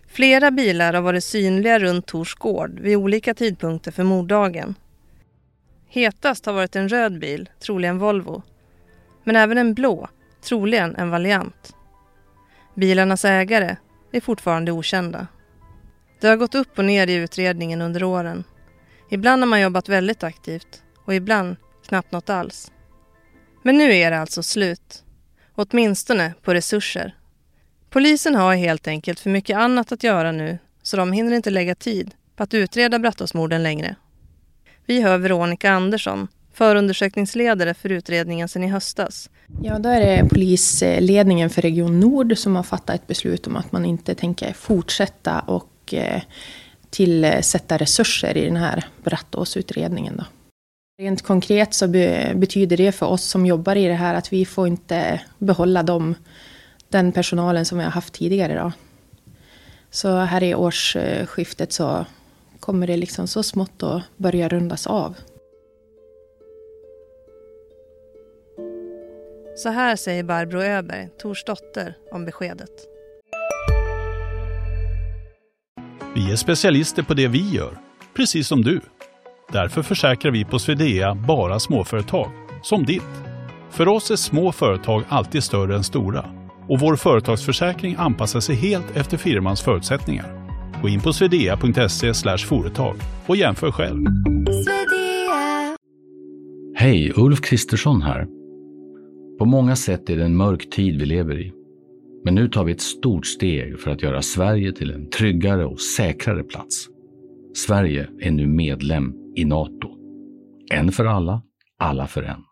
Flera 0.07 0.51
bilar 0.51 0.95
har 0.95 1.03
varit 1.03 1.25
synliga 1.25 1.79
runt 1.79 2.07
Tors 2.07 2.35
gård 2.35 2.81
vid 2.81 2.97
olika 2.97 3.35
tidpunkter 3.35 3.93
för 3.93 4.05
morddagen. 4.05 4.75
Hetast 5.87 6.47
har 6.47 6.53
varit 6.53 6.77
en 6.77 6.89
röd 6.89 7.19
bil, 7.19 7.49
troligen 7.61 7.99
Volvo. 7.99 8.43
Men 9.25 9.37
även 9.37 9.59
en 9.59 9.75
blå, 9.75 10.09
troligen 10.43 10.97
en 10.97 11.11
Valiant. 11.11 11.77
Bilarnas 12.75 13.25
ägare 13.25 13.77
är 14.13 14.21
fortfarande 14.21 14.73
okända. 14.73 15.27
Det 16.21 16.29
har 16.29 16.37
gått 16.37 16.55
upp 16.55 16.79
och 16.79 16.85
ner 16.85 17.07
i 17.07 17.15
utredningen 17.15 17.83
under 17.83 18.03
åren. 18.03 18.45
Ibland 19.11 19.43
har 19.43 19.47
man 19.49 19.61
jobbat 19.61 19.89
väldigt 19.89 20.23
aktivt 20.23 20.83
och 21.05 21.15
ibland 21.15 21.57
knappt 21.87 22.13
något 22.13 22.31
alls. 22.31 22.73
Men 23.63 23.77
nu 23.77 23.95
är 23.95 24.11
det 24.11 24.19
alltså 24.19 24.43
slut. 24.43 25.05
Åtminstone 25.61 26.35
på 26.43 26.55
resurser. 26.55 27.15
Polisen 27.91 28.35
har 28.35 28.55
helt 28.55 28.89
enkelt 28.89 29.21
för 29.21 29.31
mycket 29.31 29.57
annat 29.57 29.93
att 29.93 30.03
göra 30.03 30.33
nu 30.33 30.59
så 30.83 30.97
de 30.97 31.13
hinner 31.13 31.33
inte 31.33 31.51
lägga 31.51 31.75
tid 31.75 32.15
på 32.37 32.43
att 32.43 32.55
utreda 32.55 32.99
Brattåsmorden 32.99 33.63
längre. 33.63 33.97
Vi 34.87 35.03
hör 35.03 35.19
Veronica 35.19 35.71
Andersson, 35.71 36.29
förundersökningsledare 36.53 37.75
för 37.75 37.93
utredningen 37.93 38.49
sedan 38.49 38.65
i 38.65 38.69
höstas. 38.69 39.31
Ja, 39.63 39.79
då 39.79 39.89
är 39.89 40.01
det 40.01 40.29
polisledningen 40.29 41.51
för 41.51 41.63
Region 41.63 42.01
Nord 42.01 42.39
som 42.39 42.57
har 42.57 42.63
fattat 42.63 42.95
ett 42.95 43.07
beslut 43.07 43.47
om 43.47 43.57
att 43.57 43.73
man 43.73 43.85
inte 43.85 44.15
tänker 44.15 44.53
fortsätta 44.53 45.41
och 45.41 45.95
eh, 45.95 46.23
tillsätta 46.91 47.79
resurser 47.79 48.37
i 48.37 48.45
den 48.45 48.57
här 48.57 48.85
Brattåsutredningen. 49.05 50.17
Då. 50.17 50.25
Rent 51.01 51.23
konkret 51.23 51.75
så 51.75 51.89
betyder 52.35 52.77
det 52.77 52.93
för 52.93 53.07
oss 53.07 53.25
som 53.25 53.47
jobbar 53.47 53.77
i 53.77 53.87
det 53.87 53.95
här 53.95 54.15
att 54.15 54.33
vi 54.33 54.45
får 54.45 54.67
inte 54.67 55.21
behålla 55.39 55.83
dem, 55.83 56.15
den 56.89 57.13
personalen 57.13 57.65
som 57.65 57.79
vi 57.79 57.85
har 57.85 57.91
haft 57.91 58.15
tidigare. 58.15 58.55
Då. 58.55 58.73
Så 59.91 60.17
här 60.17 60.43
i 60.43 60.55
årsskiftet 60.55 61.73
så 61.73 62.07
kommer 62.61 62.87
det 62.87 62.97
liksom 62.97 63.27
så 63.27 63.43
smått 63.43 63.83
att 63.83 64.03
börja 64.17 64.49
rundas 64.49 64.87
av. 64.87 65.17
Så 69.57 69.69
här 69.69 69.97
säger 69.97 70.23
Barbro 70.23 70.63
Öberg, 70.63 71.09
Tors 71.19 71.45
dotter, 71.45 71.97
om 72.13 72.25
beskedet. 72.25 72.71
Vi 76.15 76.33
är 76.33 76.37
specialister 76.37 77.03
på 77.03 77.15
det 77.15 77.29
vi 77.29 77.51
gör, 77.51 77.79
precis 78.15 78.49
som 78.49 78.63
du. 78.63 78.81
Därför 79.53 79.83
försäkrar 79.83 80.33
vi 80.33 80.45
på 80.45 80.59
Swedea 80.59 81.15
bara 81.15 81.59
småföretag, 81.59 82.31
som 82.63 82.85
ditt. 82.85 83.03
För 83.71 83.89
oss 83.89 84.11
är 84.11 84.17
små 84.17 84.53
företag 84.53 85.03
alltid 85.09 85.43
större 85.43 85.77
än 85.77 85.85
stora 85.85 86.25
och 86.69 86.81
vår 86.81 86.97
företagsförsäkring 86.97 87.95
anpassar 87.99 88.41
sig 88.41 88.57
helt 88.57 88.97
efter 88.97 89.17
firmans 89.17 89.63
förutsättningar. 89.63 90.49
Gå 90.83 90.89
in 90.89 91.01
på 91.01 91.13
swedea.se 91.13 92.39
företag 92.39 92.97
och 93.27 93.37
jämför 93.37 93.71
själv. 93.71 94.07
Hej, 96.75 97.13
Ulf 97.17 97.41
Kristersson 97.41 98.03
här. 98.03 98.27
På 99.39 99.45
många 99.45 99.77
sätt 99.77 100.11
är 100.11 100.17
det 100.17 100.25
en 100.25 100.37
mörk 100.37 100.71
tid 100.71 101.01
vi 101.01 101.07
lever 101.07 101.41
i. 101.41 101.53
Men 102.25 102.35
nu 102.35 102.49
tar 102.49 102.65
vi 102.65 102.73
ett 102.73 102.81
stort 102.81 103.27
steg 103.27 103.81
för 103.81 103.91
att 103.91 104.03
göra 104.03 104.23
Sverige 104.23 104.73
till 104.73 104.91
en 104.91 105.11
tryggare 105.11 105.67
och 105.67 105.81
säkrare 105.81 106.43
plats. 106.43 106.89
Sverige 107.67 108.09
är 108.21 108.31
nu 108.31 108.47
medlem 108.47 109.15
i 109.37 109.45
Nato. 109.45 109.89
En 110.71 110.93
för 110.93 111.05
alla, 111.05 111.43
alla 111.79 112.07
för 112.07 112.23
en. 112.23 112.45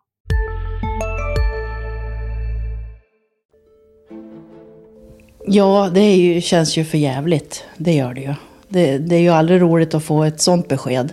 Ja, 5.46 5.90
det 5.94 6.00
är 6.00 6.16
ju, 6.16 6.40
känns 6.40 6.78
ju 6.78 6.84
för 6.84 6.98
jävligt. 6.98 7.64
Det 7.76 7.92
gör 7.92 8.14
det 8.14 8.20
ju. 8.20 8.34
Det, 8.68 8.98
det, 8.98 9.16
är 9.16 9.20
ju 9.20 9.28
aldrig 9.28 9.62
roligt 9.62 9.94
att 9.94 10.04
få 10.04 10.24
ett 10.24 10.40
sånt 10.40 10.68
besked. 10.68 11.12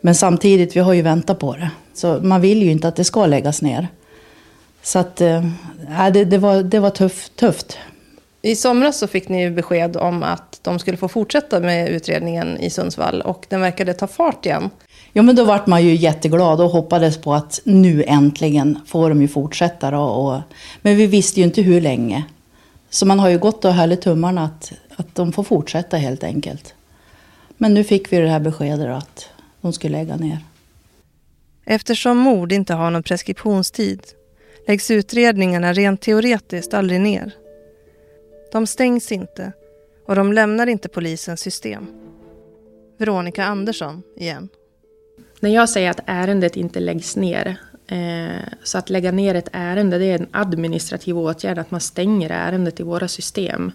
Men 0.00 0.14
samtidigt, 0.14 0.76
vi 0.76 0.80
har 0.80 0.92
ju 0.92 1.02
väntat 1.02 1.38
på 1.38 1.56
det. 1.56 1.70
Så 1.94 2.20
man 2.22 2.40
vill 2.40 2.62
ju 2.62 2.70
inte 2.70 2.88
att 2.88 2.96
det 2.96 3.04
ska 3.04 3.26
läggas 3.26 3.62
ner. 3.62 3.88
Så 4.82 4.98
att, 4.98 5.20
äh, 5.20 5.44
det, 6.12 6.24
det, 6.24 6.38
var, 6.38 6.62
det 6.62 6.80
var 6.80 6.90
tuff, 6.90 7.28
tufft. 7.28 7.78
I 8.42 8.56
somras 8.56 8.98
så 8.98 9.06
fick 9.06 9.28
ni 9.28 9.50
besked 9.50 9.96
om 9.96 10.22
att 10.22 10.60
de 10.62 10.78
skulle 10.78 10.96
få 10.96 11.08
fortsätta 11.08 11.60
med 11.60 11.88
utredningen 11.88 12.58
i 12.58 12.70
Sundsvall 12.70 13.22
och 13.22 13.46
den 13.48 13.60
verkade 13.60 13.94
ta 13.94 14.06
fart 14.06 14.46
igen. 14.46 14.70
Ja, 15.12 15.22
men 15.22 15.36
då 15.36 15.44
vart 15.44 15.66
man 15.66 15.84
ju 15.84 15.94
jätteglad 15.94 16.60
och 16.60 16.70
hoppades 16.70 17.20
på 17.20 17.34
att 17.34 17.60
nu 17.64 18.04
äntligen 18.06 18.78
får 18.86 19.08
de 19.08 19.22
ju 19.22 19.28
fortsätta. 19.28 19.90
Då 19.90 19.98
och, 19.98 20.40
men 20.82 20.96
vi 20.96 21.06
visste 21.06 21.40
ju 21.40 21.46
inte 21.46 21.62
hur 21.62 21.80
länge. 21.80 22.24
Så 22.90 23.06
man 23.06 23.20
har 23.20 23.28
ju 23.28 23.38
gått 23.38 23.64
och 23.64 23.74
hållit 23.74 24.02
tummarna 24.02 24.44
att, 24.44 24.72
att 24.96 25.14
de 25.14 25.32
får 25.32 25.44
fortsätta 25.44 25.96
helt 25.96 26.24
enkelt. 26.24 26.74
Men 27.56 27.74
nu 27.74 27.84
fick 27.84 28.12
vi 28.12 28.16
det 28.16 28.28
här 28.28 28.40
beskedet 28.40 28.88
att 28.88 29.28
de 29.60 29.72
skulle 29.72 29.98
lägga 29.98 30.16
ner. 30.16 30.38
Eftersom 31.64 32.18
mord 32.18 32.52
inte 32.52 32.74
har 32.74 32.90
någon 32.90 33.02
preskriptionstid 33.02 34.00
läggs 34.66 34.90
utredningarna 34.90 35.72
rent 35.72 36.00
teoretiskt 36.00 36.74
aldrig 36.74 37.00
ner. 37.00 37.32
De 38.52 38.66
stängs 38.66 39.12
inte 39.12 39.52
och 40.06 40.14
de 40.14 40.32
lämnar 40.32 40.66
inte 40.66 40.88
polisens 40.88 41.40
system. 41.40 41.86
Veronica 42.98 43.44
Andersson 43.44 44.02
igen. 44.16 44.48
När 45.40 45.50
jag 45.50 45.68
säger 45.68 45.90
att 45.90 46.00
ärendet 46.06 46.56
inte 46.56 46.80
läggs 46.80 47.16
ner, 47.16 47.56
eh, 47.86 48.42
så 48.62 48.78
att 48.78 48.90
lägga 48.90 49.12
ner 49.12 49.34
ett 49.34 49.48
ärende 49.52 49.98
det 49.98 50.04
är 50.04 50.18
en 50.18 50.28
administrativ 50.30 51.18
åtgärd, 51.18 51.58
att 51.58 51.70
man 51.70 51.80
stänger 51.80 52.30
ärendet 52.30 52.80
i 52.80 52.82
våra 52.82 53.08
system. 53.08 53.72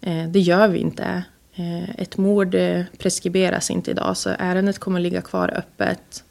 Eh, 0.00 0.28
det 0.28 0.40
gör 0.40 0.68
vi 0.68 0.78
inte. 0.78 1.24
Eh, 1.54 1.90
ett 1.90 2.16
mord 2.16 2.54
eh, 2.54 2.84
preskriberas 2.98 3.70
inte 3.70 3.90
idag, 3.90 4.16
så 4.16 4.30
ärendet 4.38 4.78
kommer 4.78 5.00
ligga 5.00 5.22
kvar 5.22 5.54
öppet. 5.56 6.24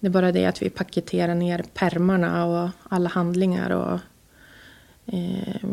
Det 0.00 0.06
är 0.06 0.10
bara 0.10 0.32
det 0.32 0.46
att 0.46 0.62
vi 0.62 0.70
paketerar 0.70 1.34
ner 1.34 1.64
permarna 1.74 2.46
och 2.46 2.68
alla 2.88 3.08
handlingar 3.08 3.70
och 3.70 3.98
eh, 5.14 5.70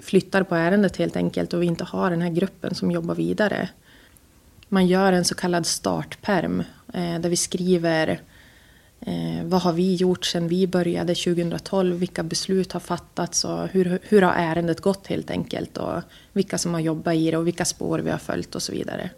flyttar 0.00 0.42
på 0.42 0.54
ärendet 0.54 0.96
helt 0.96 1.16
enkelt 1.16 1.52
och 1.52 1.62
vi 1.62 1.66
inte 1.66 1.84
har 1.84 2.10
den 2.10 2.22
här 2.22 2.30
gruppen 2.30 2.74
som 2.74 2.90
jobbar 2.90 3.14
vidare. 3.14 3.68
Man 4.68 4.86
gör 4.86 5.12
en 5.12 5.24
så 5.24 5.34
kallad 5.34 5.66
startperm 5.66 6.62
eh, 6.94 7.18
där 7.20 7.28
vi 7.28 7.36
skriver 7.36 8.20
eh, 9.00 9.44
vad 9.44 9.62
har 9.62 9.72
vi 9.72 9.94
gjort 9.94 10.24
sedan 10.24 10.48
vi 10.48 10.66
började 10.66 11.14
2012? 11.14 11.96
Vilka 11.96 12.22
beslut 12.22 12.72
har 12.72 12.80
fattats 12.80 13.44
och 13.44 13.68
hur, 13.68 13.98
hur 14.02 14.22
har 14.22 14.32
ärendet 14.32 14.80
gått 14.80 15.06
helt 15.06 15.30
enkelt? 15.30 15.76
Och 15.76 16.02
vilka 16.32 16.58
som 16.58 16.74
har 16.74 16.80
jobbat 16.80 17.14
i 17.14 17.30
det 17.30 17.36
och 17.36 17.46
vilka 17.46 17.64
spår 17.64 17.98
vi 17.98 18.10
har 18.10 18.18
följt 18.18 18.54
och 18.54 18.62
så 18.62 18.72
vidare. 18.72 19.10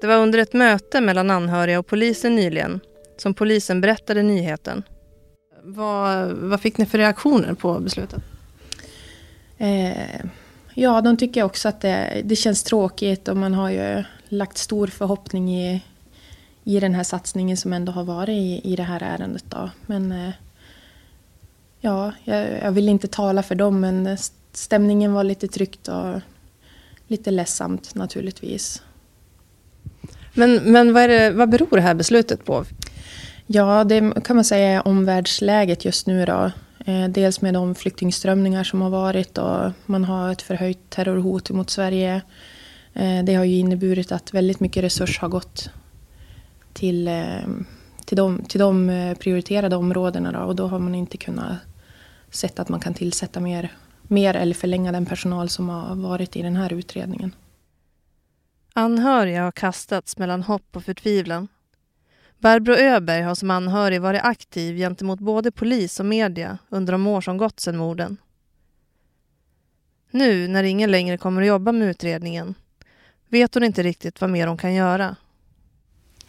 Det 0.00 0.06
var 0.06 0.16
under 0.16 0.38
ett 0.38 0.52
möte 0.52 1.00
mellan 1.00 1.30
anhöriga 1.30 1.78
och 1.78 1.86
polisen 1.86 2.34
nyligen 2.34 2.80
som 3.16 3.34
polisen 3.34 3.80
berättade 3.80 4.22
nyheten. 4.22 4.82
Vad, 5.62 6.32
vad 6.32 6.60
fick 6.60 6.78
ni 6.78 6.86
för 6.86 6.98
reaktioner 6.98 7.54
på 7.54 7.80
beslutet? 7.80 8.22
Eh, 9.58 10.20
ja, 10.74 11.00
de 11.00 11.16
tycker 11.16 11.42
också 11.42 11.68
att 11.68 11.80
det, 11.80 12.22
det 12.24 12.36
känns 12.36 12.62
tråkigt 12.62 13.28
och 13.28 13.36
man 13.36 13.54
har 13.54 13.70
ju 13.70 14.04
lagt 14.28 14.58
stor 14.58 14.86
förhoppning 14.86 15.56
i, 15.56 15.82
i 16.64 16.80
den 16.80 16.94
här 16.94 17.04
satsningen 17.04 17.56
som 17.56 17.72
ändå 17.72 17.92
har 17.92 18.04
varit 18.04 18.28
i, 18.28 18.72
i 18.72 18.76
det 18.76 18.82
här 18.82 19.02
ärendet. 19.02 19.44
Då. 19.48 19.70
Men 19.86 20.12
eh, 20.12 20.30
ja, 21.80 22.12
jag, 22.24 22.46
jag, 22.62 22.72
vill 22.72 22.88
inte 22.88 23.08
tala 23.08 23.42
för 23.42 23.54
dem 23.54 23.80
men 23.80 24.18
stämningen 24.52 25.12
var 25.12 25.24
lite 25.24 25.48
tryckt 25.48 25.88
och 25.88 26.20
lite 27.06 27.30
ledsamt 27.30 27.94
naturligtvis. 27.94 28.82
Men, 30.34 30.54
men 30.54 30.92
vad, 30.92 31.10
det, 31.10 31.30
vad 31.30 31.48
beror 31.48 31.68
det 31.70 31.80
här 31.80 31.94
beslutet 31.94 32.44
på? 32.44 32.64
Ja, 33.46 33.84
det 33.84 34.24
kan 34.24 34.36
man 34.36 34.44
säga 34.44 34.68
är 34.68 34.88
omvärldsläget 34.88 35.84
just 35.84 36.06
nu. 36.06 36.24
Då. 36.24 36.50
Eh, 36.88 37.08
dels 37.08 37.40
med 37.40 37.54
de 37.54 37.74
flyktingströmningar 37.74 38.64
som 38.64 38.80
har 38.80 38.90
varit 38.90 39.38
och 39.38 39.72
man 39.86 40.04
har 40.04 40.32
ett 40.32 40.42
förhöjt 40.42 40.90
terrorhot 40.90 41.50
mot 41.50 41.70
Sverige. 41.70 42.22
Eh, 42.92 43.24
det 43.24 43.34
har 43.34 43.44
ju 43.44 43.56
inneburit 43.56 44.12
att 44.12 44.34
väldigt 44.34 44.60
mycket 44.60 44.84
resurs 44.84 45.18
har 45.18 45.28
gått 45.28 45.70
till, 46.72 47.08
eh, 47.08 47.46
till, 48.04 48.16
de, 48.16 48.44
till 48.44 48.60
de 48.60 48.90
eh, 48.90 49.18
prioriterade 49.18 49.76
områdena 49.76 50.32
då, 50.32 50.38
och 50.38 50.56
då 50.56 50.66
har 50.66 50.78
man 50.78 50.94
inte 50.94 51.16
kunnat 51.16 51.56
se 52.30 52.48
att 52.56 52.68
man 52.68 52.80
kan 52.80 52.94
tillsätta 52.94 53.40
mer, 53.40 53.72
mer 54.02 54.36
eller 54.36 54.54
förlänga 54.54 54.92
den 54.92 55.06
personal 55.06 55.48
som 55.48 55.68
har 55.68 55.94
varit 55.94 56.36
i 56.36 56.42
den 56.42 56.56
här 56.56 56.72
utredningen. 56.72 57.34
Anhöriga 58.72 59.44
har 59.44 59.52
kastats 59.52 60.18
mellan 60.18 60.42
hopp 60.42 60.76
och 60.76 60.84
förtvivlan. 60.84 61.48
Barbro 62.38 62.74
Öberg 62.74 63.22
har 63.22 63.34
som 63.34 63.50
anhörig 63.50 64.00
varit 64.00 64.24
aktiv 64.24 64.76
gentemot 64.76 65.20
både 65.20 65.50
polis 65.50 66.00
och 66.00 66.06
media 66.06 66.58
under 66.68 66.92
de 66.92 67.06
år 67.06 67.20
som 67.20 67.36
gått 67.36 67.60
sedan 67.60 67.76
morden. 67.76 68.16
Nu, 70.10 70.48
när 70.48 70.62
ingen 70.64 70.90
längre 70.90 71.18
kommer 71.18 71.42
att 71.42 71.48
jobba 71.48 71.72
med 71.72 71.88
utredningen, 71.88 72.54
vet 73.28 73.54
hon 73.54 73.64
inte 73.64 73.82
riktigt 73.82 74.20
vad 74.20 74.30
mer 74.30 74.46
hon 74.46 74.56
kan 74.56 74.74
göra. 74.74 75.16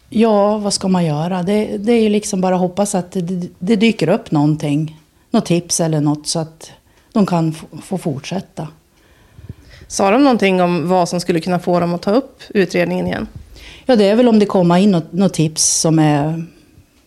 Ja, 0.09 0.57
vad 0.57 0.73
ska 0.73 0.87
man 0.87 1.05
göra? 1.05 1.43
Det, 1.43 1.77
det 1.77 1.91
är 1.93 2.01
ju 2.01 2.09
liksom 2.09 2.41
bara 2.41 2.55
hoppas 2.55 2.95
att 2.95 3.11
det, 3.11 3.49
det, 3.59 3.75
dyker 3.75 4.09
upp 4.09 4.31
någonting. 4.31 5.01
Något 5.31 5.45
tips 5.45 5.79
eller 5.79 6.01
något 6.01 6.27
så 6.27 6.39
att 6.39 6.71
de 7.13 7.25
kan 7.25 7.55
få 7.83 7.97
fortsätta. 7.97 8.67
Sa 9.87 10.11
de 10.11 10.23
någonting 10.23 10.61
om 10.61 10.89
vad 10.89 11.09
som 11.09 11.19
skulle 11.19 11.39
kunna 11.39 11.59
få 11.59 11.79
dem 11.79 11.93
att 11.93 12.01
ta 12.01 12.11
upp 12.11 12.41
utredningen 12.49 13.07
igen? 13.07 13.27
Ja, 13.89 13.95
det 13.95 14.09
är 14.09 14.15
väl 14.15 14.27
om 14.27 14.39
det 14.39 14.45
kommer 14.45 14.77
in 14.77 14.91
något, 14.91 15.13
något 15.13 15.33
tips 15.33 15.81
som 15.81 15.99
är 15.99 16.43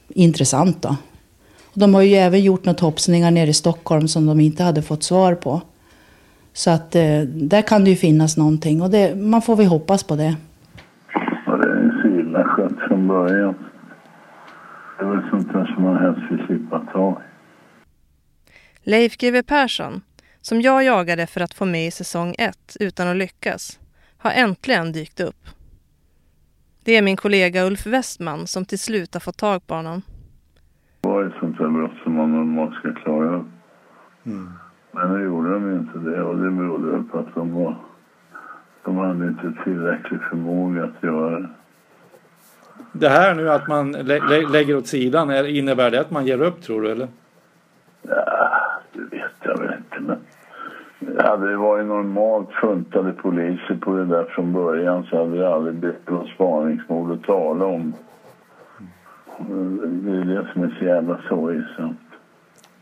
intressant 0.08 0.82
då. 0.82 0.96
De 1.74 1.94
har 1.94 2.02
ju 2.02 2.14
även 2.14 2.40
gjort 2.40 2.64
några 2.64 2.78
topsningar 2.78 3.30
nere 3.30 3.50
i 3.50 3.52
Stockholm 3.52 4.08
som 4.08 4.26
de 4.26 4.40
inte 4.40 4.62
hade 4.62 4.82
fått 4.82 5.02
svar 5.02 5.34
på. 5.34 5.62
Så 6.52 6.70
att 6.70 6.94
eh, 6.94 7.20
där 7.20 7.62
kan 7.62 7.84
det 7.84 7.90
ju 7.90 7.96
finnas 7.96 8.36
någonting 8.36 8.82
och 8.82 8.90
det, 8.90 9.16
man 9.16 9.42
får 9.42 9.56
väl 9.56 9.66
hoppas 9.66 10.04
på 10.04 10.16
det. 10.16 10.36
Ja, 11.46 11.56
det 11.56 11.68
är 11.68 12.02
så 12.02 12.08
illa 12.08 12.44
skött 12.44 12.88
från 12.88 13.08
början. 13.08 13.54
Det 14.98 15.04
är 15.04 15.08
väl 15.08 15.30
sånt 15.30 15.52
där 15.52 15.74
som 15.74 15.82
man 15.82 15.96
helst 15.96 16.20
vill 16.30 16.46
slippa 16.46 16.86
ta 16.92 17.10
i. 17.10 17.24
Leif 18.90 19.16
GW 19.16 19.42
Persson, 19.42 20.00
som 20.40 20.60
jag 20.60 20.84
jagade 20.84 21.26
för 21.26 21.40
att 21.40 21.54
få 21.54 21.64
med 21.64 21.86
i 21.86 21.90
säsong 21.90 22.34
1 22.38 22.76
utan 22.80 23.08
att 23.08 23.16
lyckas, 23.16 23.78
har 24.16 24.30
äntligen 24.30 24.92
dykt 24.92 25.20
upp. 25.20 25.36
Det 26.84 26.96
är 26.96 27.02
min 27.02 27.16
kollega 27.16 27.66
Ulf 27.66 27.86
Westman 27.86 28.46
som 28.46 28.64
till 28.64 28.78
slut 28.78 29.14
har 29.14 29.20
fått 29.20 29.38
tag 29.38 29.66
på 29.66 29.74
honom. 29.74 30.02
som 32.02 32.14
man 32.14 32.32
normalt 32.32 32.74
ska 32.74 32.92
klara 32.92 33.36
upp. 33.36 33.46
Men 34.92 35.12
nu 35.12 35.24
gjorde 35.24 35.52
de 35.52 35.72
inte 35.72 35.98
det 35.98 36.22
och 36.22 36.36
det 36.36 36.50
berodde 36.50 37.02
på 37.02 37.18
att 37.18 37.34
de 37.34 37.54
var... 37.54 37.76
De 38.84 38.96
hade 38.96 39.26
inte 39.26 39.52
tillräcklig 39.64 40.20
förmåga 40.30 40.84
att 40.84 41.02
göra 41.02 41.40
det. 41.40 41.48
Det 42.92 43.08
här 43.08 43.34
nu 43.34 43.50
att 43.50 43.68
man 43.68 43.92
lä 43.92 44.18
lä 44.28 44.48
lägger 44.48 44.76
åt 44.76 44.86
sidan, 44.86 45.30
är, 45.30 45.44
innebär 45.44 45.90
det 45.90 46.00
att 46.00 46.10
man 46.10 46.26
ger 46.26 46.42
upp 46.42 46.62
tror 46.62 46.82
du 46.82 46.90
eller? 46.90 47.08
Ja, 48.02 48.80
det 48.92 49.16
vet 49.16 49.32
jag 49.40 49.58
väl 49.58 49.74
inte 49.78 50.00
men... 50.00 50.18
Hade 51.22 51.50
det 51.50 51.56
varit 51.56 51.86
normalt 51.86 52.52
funtade 52.52 53.12
poliser 53.12 53.78
på 53.80 53.96
det 53.96 54.04
där 54.04 54.24
från 54.24 54.52
början 54.52 55.04
så 55.04 55.16
hade 55.16 55.38
det 55.38 55.54
aldrig 55.54 55.74
blivit 55.74 56.10
någon 56.10 56.26
spaningsmord 56.26 57.12
att 57.12 57.22
tala 57.22 57.64
om. 57.64 57.94
Det 59.38 60.10
är 60.10 60.24
det 60.24 60.46
som 60.52 60.62
är 60.62 60.76
så 60.78 60.84
jävla 60.84 61.20
sorgsamt. 61.28 61.98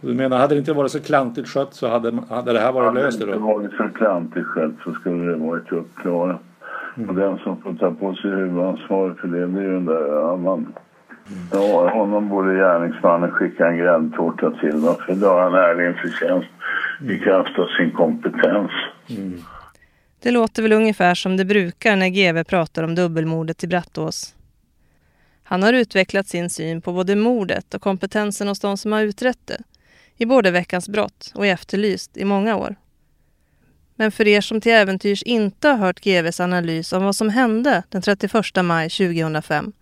Du 0.01 0.15
menar, 0.15 0.39
hade 0.39 0.55
det 0.55 0.59
inte 0.59 0.73
varit 0.73 0.91
så 0.91 1.01
klantigt 1.01 1.49
skött 1.49 1.75
så 1.75 1.89
hade, 1.89 2.13
hade 2.29 2.53
det 2.53 2.59
här 2.59 2.73
varit 2.73 2.95
löst 2.95 3.21
Hade 3.21 3.33
det 3.33 3.37
inte 3.37 3.47
varit 3.47 3.73
så 3.73 3.89
klantigt 3.99 4.47
skött 4.47 4.75
så 4.85 4.93
skulle 4.93 5.33
det 5.33 5.37
varit 5.37 5.73
uppklarat. 5.73 6.41
Och 7.09 7.15
den 7.15 7.39
som 7.39 7.63
får 7.63 7.75
ta 7.75 7.91
på 7.91 8.15
sig 8.15 8.31
huvudansvaret 8.31 9.19
för 9.19 9.29
det, 9.29 9.47
det 9.47 9.61
är 9.61 9.63
ju 9.63 9.73
den 9.73 9.85
där 9.85 10.33
Allan. 10.33 10.73
Ja, 11.53 11.91
honom 11.91 12.29
borde 12.29 12.55
gärningsmannen 12.55 13.31
skicka 13.31 13.67
en 13.67 13.79
gräddtårta 13.79 14.51
till 14.51 14.81
för 15.07 15.15
då 15.15 15.27
har 15.27 15.43
han 15.43 15.55
ärligen 15.55 15.95
förtjänst 15.95 16.49
i 17.03 17.19
kraft 17.19 17.59
av 17.59 17.67
sin 17.67 17.93
kompetens. 17.93 18.71
Mm. 19.09 19.43
Det 20.23 20.31
låter 20.31 20.63
väl 20.63 20.73
ungefär 20.73 21.15
som 21.15 21.37
det 21.37 21.45
brukar 21.45 21.97
när 21.97 22.09
GV 22.09 22.45
pratar 22.45 22.83
om 22.83 22.95
dubbelmordet 22.95 23.65
i 23.65 23.67
Brattås. 23.67 24.35
Han 25.43 25.63
har 25.63 25.73
utvecklat 25.73 26.29
sin 26.29 26.51
syn 26.51 26.81
på 26.81 26.93
både 26.93 27.17
mordet 27.17 27.75
och 27.75 27.83
kompetensen 27.83 28.49
hos 28.49 28.61
de 28.61 28.77
som 28.77 28.93
har 28.93 29.03
utrett 29.03 29.47
det 29.47 29.63
i 30.17 30.27
både 30.27 30.51
Veckans 30.51 30.89
brott 30.89 31.33
och 31.35 31.47
i 31.47 31.49
Efterlyst 31.49 32.17
i 32.17 32.25
många 32.25 32.57
år. 32.57 32.77
Men 33.95 34.13
för 34.13 34.29
er 34.29 34.41
som 34.41 34.61
till 34.61 34.73
äventyrs 34.73 35.23
inte 35.23 35.69
har 35.69 35.77
hört 35.77 36.01
GVs 36.01 36.41
analys 36.41 36.93
om 36.93 37.05
vad 37.05 37.17
som 37.17 37.29
hände 37.29 37.83
den 37.89 38.03
31 38.03 38.33
maj 38.63 38.91
2005 38.91 39.73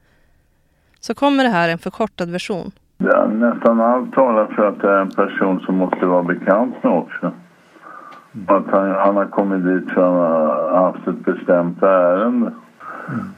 så 1.01 1.15
kommer 1.15 1.45
det 1.45 1.51
här 1.51 1.69
en 1.69 1.79
förkortad 1.79 2.31
version. 2.31 2.73
Ja, 3.01 3.27
nästan 3.27 3.81
allt 3.81 4.13
talar 4.13 4.47
för 4.47 4.69
att 4.69 4.81
det 4.81 4.91
är 4.91 5.01
en 5.01 5.11
person 5.11 5.61
som 5.61 5.77
måste 5.77 6.07
vara 6.07 6.23
bekant 6.23 6.85
med 6.85 6.93
också. 6.93 7.33
Att 8.47 8.67
han, 8.71 8.91
han 8.91 9.17
har 9.17 9.27
kommit 9.27 9.65
dit 9.65 9.91
för 9.91 10.01
att 10.01 10.09
han 10.09 10.17
har 10.17 10.85
haft 10.85 11.09
ett 11.09 11.25
bestämt 11.25 11.83
ärende. 11.83 12.53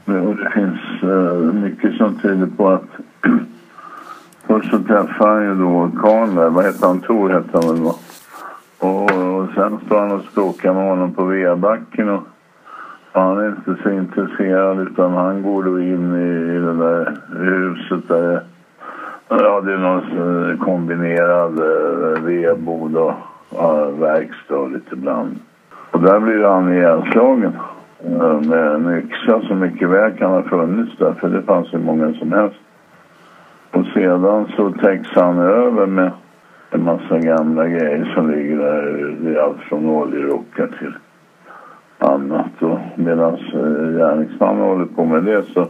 Och 0.05 0.35
det 0.35 0.51
finns 0.53 1.03
eh, 1.03 1.53
mycket 1.53 1.97
som 1.97 2.15
tyder 2.15 2.47
på 2.57 2.69
att 2.69 2.89
först 4.47 4.71
så 4.71 4.79
träffar 4.79 5.27
han 5.27 5.43
ju 5.43 5.55
då 5.55 5.91
Karl 6.01 6.35
där, 6.35 6.49
vad 6.49 6.65
heter 6.65 6.87
han, 6.87 6.99
Tor 6.99 7.29
hette 7.29 7.49
han 7.53 7.73
väl 7.73 7.83
va? 7.83 7.93
Och, 8.79 9.03
och 9.03 9.49
sen 9.55 9.79
står 9.85 9.99
han 9.99 10.11
och 10.11 10.23
språkar 10.31 10.73
med 10.73 10.89
honom 10.89 11.13
på 11.13 11.23
Veabacken 11.23 12.09
och 12.09 12.23
han 13.11 13.37
är 13.37 13.47
inte 13.47 13.83
så 13.83 13.89
intresserad 13.89 14.79
utan 14.79 15.13
han 15.13 15.41
går 15.41 15.63
då 15.63 15.79
in 15.79 16.15
i, 16.15 16.55
i 16.55 16.59
det 16.59 16.73
där 16.73 17.17
huset 17.29 18.07
där 18.07 18.41
Ja, 19.33 19.61
det 19.61 19.73
är 19.73 19.77
någon 19.77 20.49
eh, 20.49 20.57
kombinerad 20.57 21.59
eh, 21.59 22.23
vedbod 22.23 22.95
och 22.95 23.13
ja, 23.49 23.85
verkstad 23.85 24.55
och 24.55 24.71
lite 24.71 24.95
bland. 24.95 25.39
Och 25.91 26.01
där 26.01 26.19
blir 26.19 26.43
han 26.43 26.73
ihjälslagen 26.73 27.53
med 28.49 28.67
en 28.67 28.97
yxa 28.97 29.41
som 29.41 29.59
mycket 29.59 29.89
väl 29.89 30.11
kan 30.11 30.31
ha 30.31 30.43
funnits 30.43 30.97
där, 30.97 31.13
för 31.13 31.29
det 31.29 31.41
fanns 31.41 31.73
hur 31.73 31.79
många 31.79 32.13
som 32.13 32.31
helst. 32.31 32.59
Och 33.71 33.85
sedan 33.93 34.47
så 34.55 34.71
täcks 34.71 35.09
han 35.15 35.39
över 35.39 35.85
med 35.85 36.11
en 36.71 36.83
massa 36.83 37.19
gamla 37.19 37.67
grejer 37.67 38.11
som 38.15 38.31
ligger 38.31 38.57
där. 38.57 39.15
Det 39.21 39.35
är 39.35 39.43
allt 39.43 39.61
från 39.61 39.89
oljerockar 39.89 40.67
till 40.79 40.93
annat. 41.97 42.61
Och 42.61 42.79
medan 42.95 43.37
gärningsmannen 43.97 44.61
håller 44.61 44.85
på 44.85 45.05
med 45.05 45.23
det 45.23 45.43
så 45.43 45.67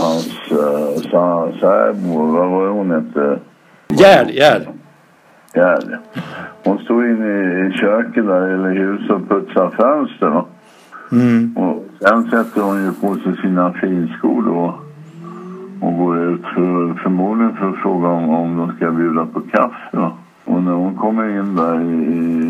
hans 0.00 0.28
sa, 1.10 1.52
särbo, 1.60 2.26
vad 2.26 2.50
var 2.50 2.68
hon 2.68 2.90
hette? 2.90 3.38
Gerd, 3.88 4.30
Gerd. 4.30 4.68
Gerd. 5.54 5.98
Hon 6.64 6.78
står 6.78 7.06
inne 7.10 7.66
i, 7.66 7.72
köket 7.72 8.26
där, 8.26 8.42
eller 8.42 8.70
huset 8.70 9.10
och 9.10 9.28
putsar 9.28 9.70
fönster. 9.70 10.44
Mm. 11.12 11.56
Och 11.56 11.84
sen 12.00 12.22
sätter 12.30 12.60
hon 12.62 12.84
ju 12.84 12.92
på 12.92 13.14
sig 13.14 13.36
sina 13.42 13.72
finskor 13.72 14.42
då 14.42 14.74
och 15.80 15.98
går 15.98 16.18
ut 16.18 16.42
för, 16.42 17.02
förmodligen 17.02 17.56
för 17.56 17.68
att 17.68 17.76
fråga 17.76 18.08
om, 18.08 18.30
om 18.30 18.56
de 18.56 18.76
ska 18.76 18.90
bjuda 18.90 19.26
på 19.26 19.40
kaffe. 19.40 19.96
va. 19.96 20.12
Och 20.44 20.62
när 20.62 20.72
hon 20.72 20.96
kommer 20.96 21.38
in 21.38 21.56
där 21.56 21.80
i, 21.80 21.94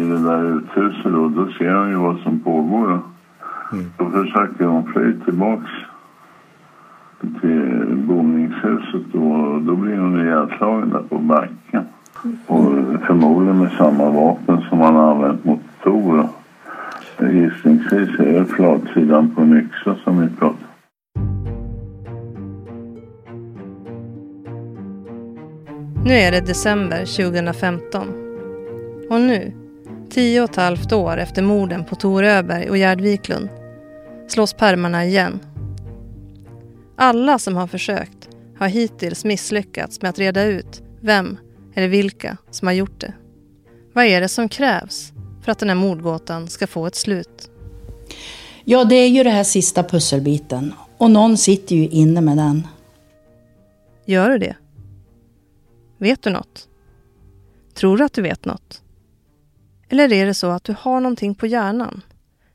i 0.03 0.11
det 0.11 0.19
där 0.29 0.57
uthuset 0.57 1.13
då, 1.13 1.29
då 1.29 1.53
ser 1.59 1.75
hon 1.75 1.89
ju 1.89 1.97
vad 1.97 2.19
som 2.19 2.41
pågår. 2.41 2.89
Då, 2.89 3.01
då 3.99 4.11
försöker 4.11 4.65
hon 4.65 4.93
fly 4.93 5.13
tillbaks 5.25 5.71
till 7.21 7.97
boningshuset 8.09 9.13
då, 9.13 9.59
då 9.67 9.77
blir 9.77 9.97
hon 9.97 10.21
ihjälslagen 10.21 10.91
där 10.91 11.03
på 11.09 11.19
backen. 11.19 11.85
Och 12.47 12.73
förmodligen 13.07 13.59
med 13.59 13.73
samma 13.73 14.11
vapen 14.11 14.61
som 14.69 14.81
han 14.81 14.95
har 14.95 15.11
använt 15.11 15.45
mot 15.45 15.61
Tor. 15.83 16.29
Gissningsvis 17.21 18.19
är 18.19 18.33
det 18.33 18.45
flatsidan 18.45 19.31
på 19.35 19.41
en 19.41 19.57
yxa 19.57 19.95
som 20.05 20.21
vi 20.21 20.29
pratar 20.37 20.71
Nu 26.05 26.15
är 26.15 26.33
det 26.33 26.41
december 26.41 26.99
2015. 26.99 28.09
Och 29.11 29.21
nu, 29.21 29.53
tio 30.11 30.43
och 30.43 30.51
ett 30.51 30.57
halvt 30.57 30.93
år 30.93 31.17
efter 31.17 31.43
morden 31.43 31.85
på 31.85 31.95
Tor 31.95 32.25
Öberg 32.25 32.71
och 32.71 32.77
Gerd 32.77 33.01
Wiklund, 33.01 33.49
slås 34.29 34.55
pärmarna 34.55 35.05
igen. 35.05 35.41
Alla 37.03 37.39
som 37.39 37.57
har 37.57 37.67
försökt 37.67 38.29
har 38.59 38.69
hittills 38.69 39.25
misslyckats 39.25 40.03
med 40.03 40.09
att 40.09 40.19
reda 40.19 40.45
ut 40.45 40.83
vem 41.01 41.39
eller 41.75 41.89
vilka 41.89 42.37
som 42.51 42.69
har 42.69 42.73
gjort 42.73 43.01
det. 43.01 43.15
Vad 43.93 44.05
är 44.05 44.21
det 44.21 44.29
som 44.29 44.49
krävs 44.49 45.13
för 45.43 45.53
att 45.53 45.59
den 45.59 45.69
här 45.69 45.77
mordgåtan 45.77 46.49
ska 46.49 46.67
få 46.67 46.87
ett 46.87 46.95
slut? 46.95 47.51
Ja, 48.65 48.85
det 48.85 48.95
är 48.95 49.09
ju 49.09 49.25
det 49.25 49.31
här 49.31 49.45
sista 49.45 49.83
pusselbiten. 49.83 50.75
Och 50.97 51.11
någon 51.11 51.37
sitter 51.37 51.77
ju 51.77 51.89
inne 51.89 52.21
med 52.21 52.37
den. 52.37 52.67
Gör 54.05 54.31
du 54.31 54.39
det? 54.39 54.57
Vet 55.99 56.23
du 56.23 56.31
något? 56.31 56.69
Tror 57.75 57.97
du 57.97 58.05
att 58.05 58.13
du 58.13 58.23
vet 58.23 58.45
något? 58.45 58.83
Eller 59.89 60.13
är 60.13 60.27
det 60.27 60.35
så 60.35 60.51
att 60.51 60.65
du 60.65 60.75
har 60.79 61.01
någonting 61.01 61.35
på 61.35 61.47
hjärnan? 61.47 62.03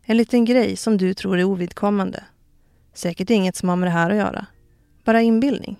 En 0.03 0.17
liten 0.17 0.45
grej 0.45 0.75
som 0.75 0.97
du 0.97 1.13
tror 1.13 1.39
är 1.39 1.43
ovidkommande? 1.43 2.23
Säkert 2.95 3.29
inget 3.29 3.55
som 3.55 3.69
har 3.69 3.75
med 3.75 3.87
det 3.87 3.91
här 3.91 4.09
att 4.09 4.15
göra. 4.15 4.45
Bara 5.03 5.21
inbildning. 5.21 5.77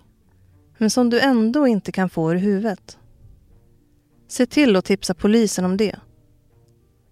Men 0.78 0.90
som 0.90 1.10
du 1.10 1.20
ändå 1.20 1.68
inte 1.68 1.92
kan 1.92 2.10
få 2.10 2.32
ur 2.32 2.36
huvudet. 2.36 2.98
Se 4.28 4.46
till 4.46 4.76
att 4.76 4.86
tipsa 4.86 5.14
polisen 5.14 5.66
om 5.66 5.78
det. 5.78 5.96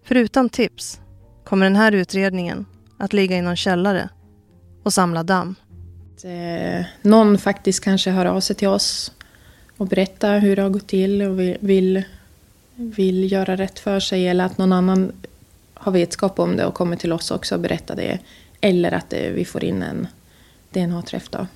För 0.04 0.14
utan 0.14 0.48
tips 0.48 1.00
kommer 1.44 1.66
den 1.66 1.76
här 1.76 1.92
utredningen 1.92 2.66
att 2.98 3.12
ligga 3.12 3.36
i 3.36 3.42
någon 3.42 3.56
källare 3.56 4.08
och 4.82 4.92
samla 4.92 5.22
damm. 5.22 5.54
eh, 6.24 6.84
någon 7.02 7.38
faktiskt 7.38 7.84
kanske 7.84 8.10
hör 8.10 8.26
av 8.26 8.40
sig 8.40 8.56
till 8.56 8.68
oss 8.68 9.12
och 9.76 9.86
berättar 9.86 10.38
hur 10.38 10.56
det 10.56 10.62
har 10.62 10.70
gått 10.70 10.86
till 10.86 11.22
och 11.22 11.40
vill, 11.40 11.56
vill, 11.60 12.02
vill 12.74 13.32
göra 13.32 13.56
rätt 13.56 13.78
för 13.78 14.00
sig 14.00 14.28
eller 14.28 14.44
att 14.44 14.58
någon 14.58 14.72
annan 14.72 15.12
har 15.74 15.92
vetskap 15.92 16.38
om 16.38 16.56
det 16.56 16.64
och 16.66 16.74
kommer 16.74 16.96
till 16.96 17.12
oss 17.12 17.30
också 17.30 17.54
och 17.54 17.60
berättar 17.60 17.96
det. 17.96 18.18
Eller 18.64 18.92
att 18.92 19.12
eh, 19.12 19.30
vi 19.30 19.44
får 19.44 19.64
in 19.64 19.82
en 19.82 20.06
DNA-träff 20.70 21.28
då. 21.30 21.46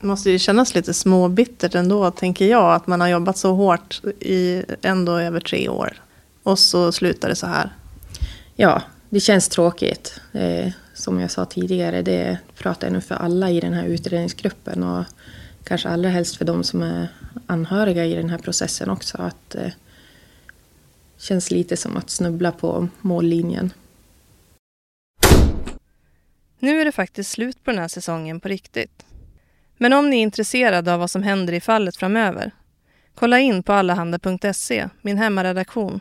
Det 0.00 0.06
måste 0.06 0.30
ju 0.30 0.38
kännas 0.38 0.74
lite 0.74 0.94
småbittert 0.94 1.74
ändå, 1.74 2.10
tänker 2.10 2.46
jag, 2.46 2.74
att 2.74 2.86
man 2.86 3.00
har 3.00 3.08
jobbat 3.08 3.38
så 3.38 3.54
hårt 3.54 4.00
i 4.20 4.62
ändå 4.82 5.18
över 5.18 5.40
tre 5.40 5.68
år. 5.68 6.02
Och 6.42 6.58
så 6.58 6.92
slutar 6.92 7.28
det 7.28 7.36
så 7.36 7.46
här. 7.46 7.72
Ja, 8.56 8.82
det 9.08 9.20
känns 9.20 9.48
tråkigt. 9.48 10.20
Eh, 10.32 10.72
som 10.94 11.20
jag 11.20 11.30
sa 11.30 11.44
tidigare, 11.44 12.02
det 12.02 12.38
pratar 12.58 12.86
jag 12.86 12.92
nu 12.92 13.00
för 13.00 13.14
alla 13.14 13.50
i 13.50 13.60
den 13.60 13.72
här 13.72 13.84
utredningsgruppen 13.84 14.82
och 14.82 15.04
kanske 15.64 15.88
allra 15.88 16.08
helst 16.08 16.36
för 16.36 16.44
de 16.44 16.64
som 16.64 16.82
är 16.82 17.08
anhöriga 17.46 18.04
i 18.04 18.14
den 18.14 18.30
här 18.30 18.38
processen 18.38 18.90
också. 18.90 19.18
Att 19.18 19.54
eh, 19.54 19.70
känns 21.18 21.50
lite 21.50 21.76
som 21.76 21.96
att 21.96 22.10
snubbla 22.10 22.52
på 22.52 22.88
mållinjen. 23.00 23.72
Nu 26.58 26.80
är 26.80 26.84
det 26.84 26.92
faktiskt 26.92 27.30
slut 27.30 27.64
på 27.64 27.70
den 27.70 27.80
här 27.80 27.88
säsongen 27.88 28.40
på 28.40 28.48
riktigt. 28.48 29.06
Men 29.76 29.92
om 29.92 30.10
ni 30.10 30.16
är 30.16 30.22
intresserade 30.22 30.94
av 30.94 31.00
vad 31.00 31.10
som 31.10 31.22
händer 31.22 31.52
i 31.52 31.60
fallet 31.60 31.96
framöver, 31.96 32.50
kolla 33.14 33.38
in 33.38 33.62
på 33.62 33.72
allahanda.se, 33.72 34.88
min 35.02 35.18
hemmaredaktion. 35.18 36.00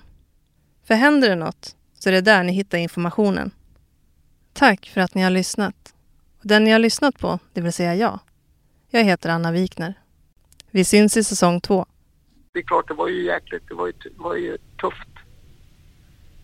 För 0.84 0.94
händer 0.94 1.30
det 1.30 1.36
något 1.36 1.76
så 1.94 2.10
är 2.10 2.14
det 2.14 2.22
där 2.22 2.44
ni 2.44 2.52
hittar 2.54 2.78
informationen. 2.78 3.52
Tack 4.54 4.86
för 4.94 5.02
att 5.02 5.16
ni 5.16 5.22
har 5.22 5.30
lyssnat. 5.30 5.94
Och 6.40 6.48
den 6.48 6.64
ni 6.64 6.72
har 6.72 6.80
lyssnat 6.80 7.20
på, 7.20 7.40
det 7.54 7.62
vill 7.62 7.74
säga 7.74 7.96
jag, 7.96 8.20
jag 8.90 9.04
heter 9.04 9.30
Anna 9.30 9.52
Wikner. 9.52 9.94
Vi 10.72 10.86
syns 10.86 11.18
i 11.18 11.24
säsong 11.24 11.62
två. 11.62 11.86
Det 12.54 12.60
är 12.60 12.64
klart, 12.64 12.88
det 12.88 12.94
var 12.94 13.08
ju 13.08 13.26
jäkligt. 13.26 13.64
Det 13.68 13.74
var 13.74 13.88
ju, 13.88 13.94
det 13.94 14.10
var 14.16 14.36
ju 14.36 14.58
tufft. 14.82 15.10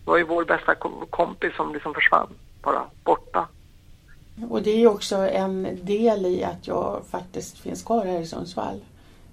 Det 0.04 0.10
var 0.10 0.18
ju 0.18 0.24
vår 0.24 0.44
bästa 0.44 0.74
kompis 1.10 1.56
som 1.56 1.72
liksom 1.72 1.94
försvann. 1.94 2.34
Bara 2.62 2.86
borta. 3.04 3.48
Och 4.42 4.62
det 4.62 4.70
är 4.70 4.86
också 4.86 5.16
en 5.16 5.78
del 5.82 6.26
i 6.26 6.44
att 6.44 6.66
jag 6.66 7.02
faktiskt 7.10 7.58
finns 7.58 7.82
kvar 7.82 8.06
här 8.06 8.20
i 8.20 8.26
Sundsvall. 8.26 8.80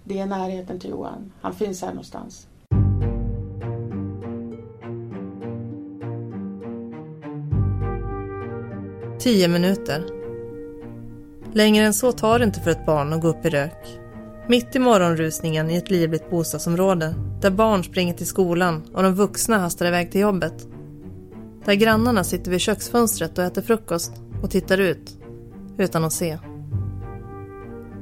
Det 0.04 0.20
är 0.20 0.26
närheten 0.26 0.80
till 0.80 0.90
Johan. 0.90 1.32
Han 1.42 1.54
finns 1.54 1.82
här 1.82 1.90
någonstans. 1.90 2.48
Tio 9.20 9.48
minuter. 9.48 10.06
Längre 11.54 11.86
än 11.86 11.94
så 11.94 12.12
tar 12.12 12.40
det 12.40 12.46
inte 12.46 12.60
för 12.60 12.72
ett 12.72 12.86
barn 12.86 13.14
att 13.14 13.22
gå 13.22 13.28
upp 13.28 13.46
i 13.46 13.50
rök. 13.50 14.00
Mitt 14.48 14.76
i 14.76 14.80
morgonrusningen 14.80 15.70
i 15.70 15.76
ett 15.76 15.90
livligt 15.90 16.30
bostadsområde 16.30 17.16
där 17.42 17.50
barn 17.50 17.84
springer 17.84 18.14
till 18.14 18.28
skolan 18.28 18.84
och 18.94 19.04
de 19.04 19.16
vuxna 19.16 19.58
hastar 19.58 19.86
iväg 19.86 20.12
till 20.12 20.22
jobbet. 20.22 20.68
Där 21.66 21.74
grannarna 21.74 22.24
sitter 22.24 22.52
vid 22.52 22.62
köksfönstret 22.62 23.38
och 23.38 23.44
äter 23.44 23.62
frukost 23.62 24.12
och 24.44 24.50
tittar 24.52 24.78
ut 24.78 25.18
utan 25.78 26.04
att 26.04 26.14
se. 26.14 26.38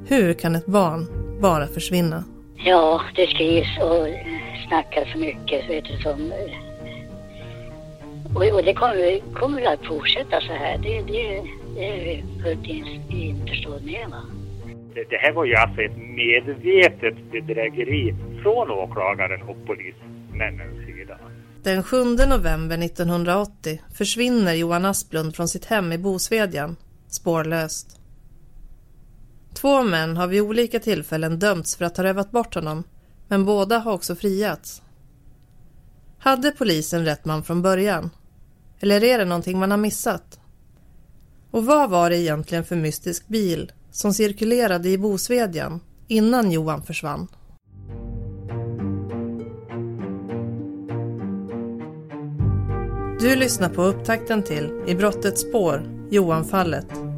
Hur 0.07 0.33
kan 0.33 0.55
ett 0.55 0.65
barn 0.65 1.07
bara 1.41 1.67
försvinna? 1.67 2.23
Ja, 2.55 3.01
det 3.15 3.27
skrivs 3.27 3.79
och 3.81 4.07
snackas 4.67 5.11
så 5.13 5.17
mycket, 5.17 5.69
vet 5.69 5.85
du, 5.85 5.97
som... 5.97 6.33
Och, 8.35 8.53
och 8.53 8.63
det 8.63 8.73
kommer, 8.73 9.19
kommer 9.33 9.73
att 9.73 9.85
fortsätta 9.85 10.41
så 10.41 10.53
här. 10.53 10.77
Det, 10.77 11.01
det, 11.01 11.41
det 11.75 11.85
är 11.85 12.03
vi 12.03 12.23
fullt 12.43 12.67
in- 12.67 13.01
införstådd 13.09 13.85
med, 13.85 14.07
va. 14.09 14.21
Det, 14.93 15.03
det 15.09 15.17
här 15.17 15.31
var 15.31 15.45
ju 15.45 15.55
alltså 15.55 15.81
ett 15.81 15.97
medvetet 15.97 17.31
bedrägeri 17.31 18.15
från 18.43 18.71
åklagaren 18.71 19.41
och 19.41 19.57
polismännens 19.65 20.77
sida. 20.77 20.78
Den 21.63 21.83
7 21.83 22.03
november 22.03 22.77
1980 22.77 23.81
försvinner 23.93 24.53
Johan 24.53 24.85
Asplund 24.85 25.35
från 25.35 25.47
sitt 25.47 25.65
hem 25.65 25.91
i 25.91 25.97
Bosvedjan, 25.97 26.75
spårlöst. 27.07 27.99
Två 29.53 29.83
män 29.83 30.17
har 30.17 30.27
vid 30.27 30.41
olika 30.41 30.79
tillfällen 30.79 31.39
dömts 31.39 31.75
för 31.75 31.85
att 31.85 31.97
ha 31.97 32.03
rövat 32.03 32.31
bort 32.31 32.55
honom, 32.55 32.83
men 33.27 33.45
båda 33.45 33.77
har 33.77 33.93
också 33.93 34.15
friats. 34.15 34.81
Hade 36.19 36.51
polisen 36.51 37.05
rätt 37.05 37.25
man 37.25 37.43
från 37.43 37.61
början? 37.61 38.09
Eller 38.79 39.03
är 39.03 39.17
det 39.17 39.25
någonting 39.25 39.59
man 39.59 39.71
har 39.71 39.77
missat? 39.77 40.39
Och 41.51 41.65
vad 41.65 41.89
var 41.89 42.09
det 42.09 42.17
egentligen 42.17 42.65
för 42.65 42.75
mystisk 42.75 43.27
bil 43.27 43.71
som 43.91 44.13
cirkulerade 44.13 44.89
i 44.89 44.97
Bosvedjan 44.97 45.79
innan 46.07 46.51
Johan 46.51 46.83
försvann? 46.83 47.27
Du 53.19 53.35
lyssnar 53.35 53.69
på 53.69 53.83
upptakten 53.83 54.43
till 54.43 54.69
I 54.87 54.95
brottets 54.95 55.41
spår, 55.41 55.83
Johanfallet. 56.09 57.08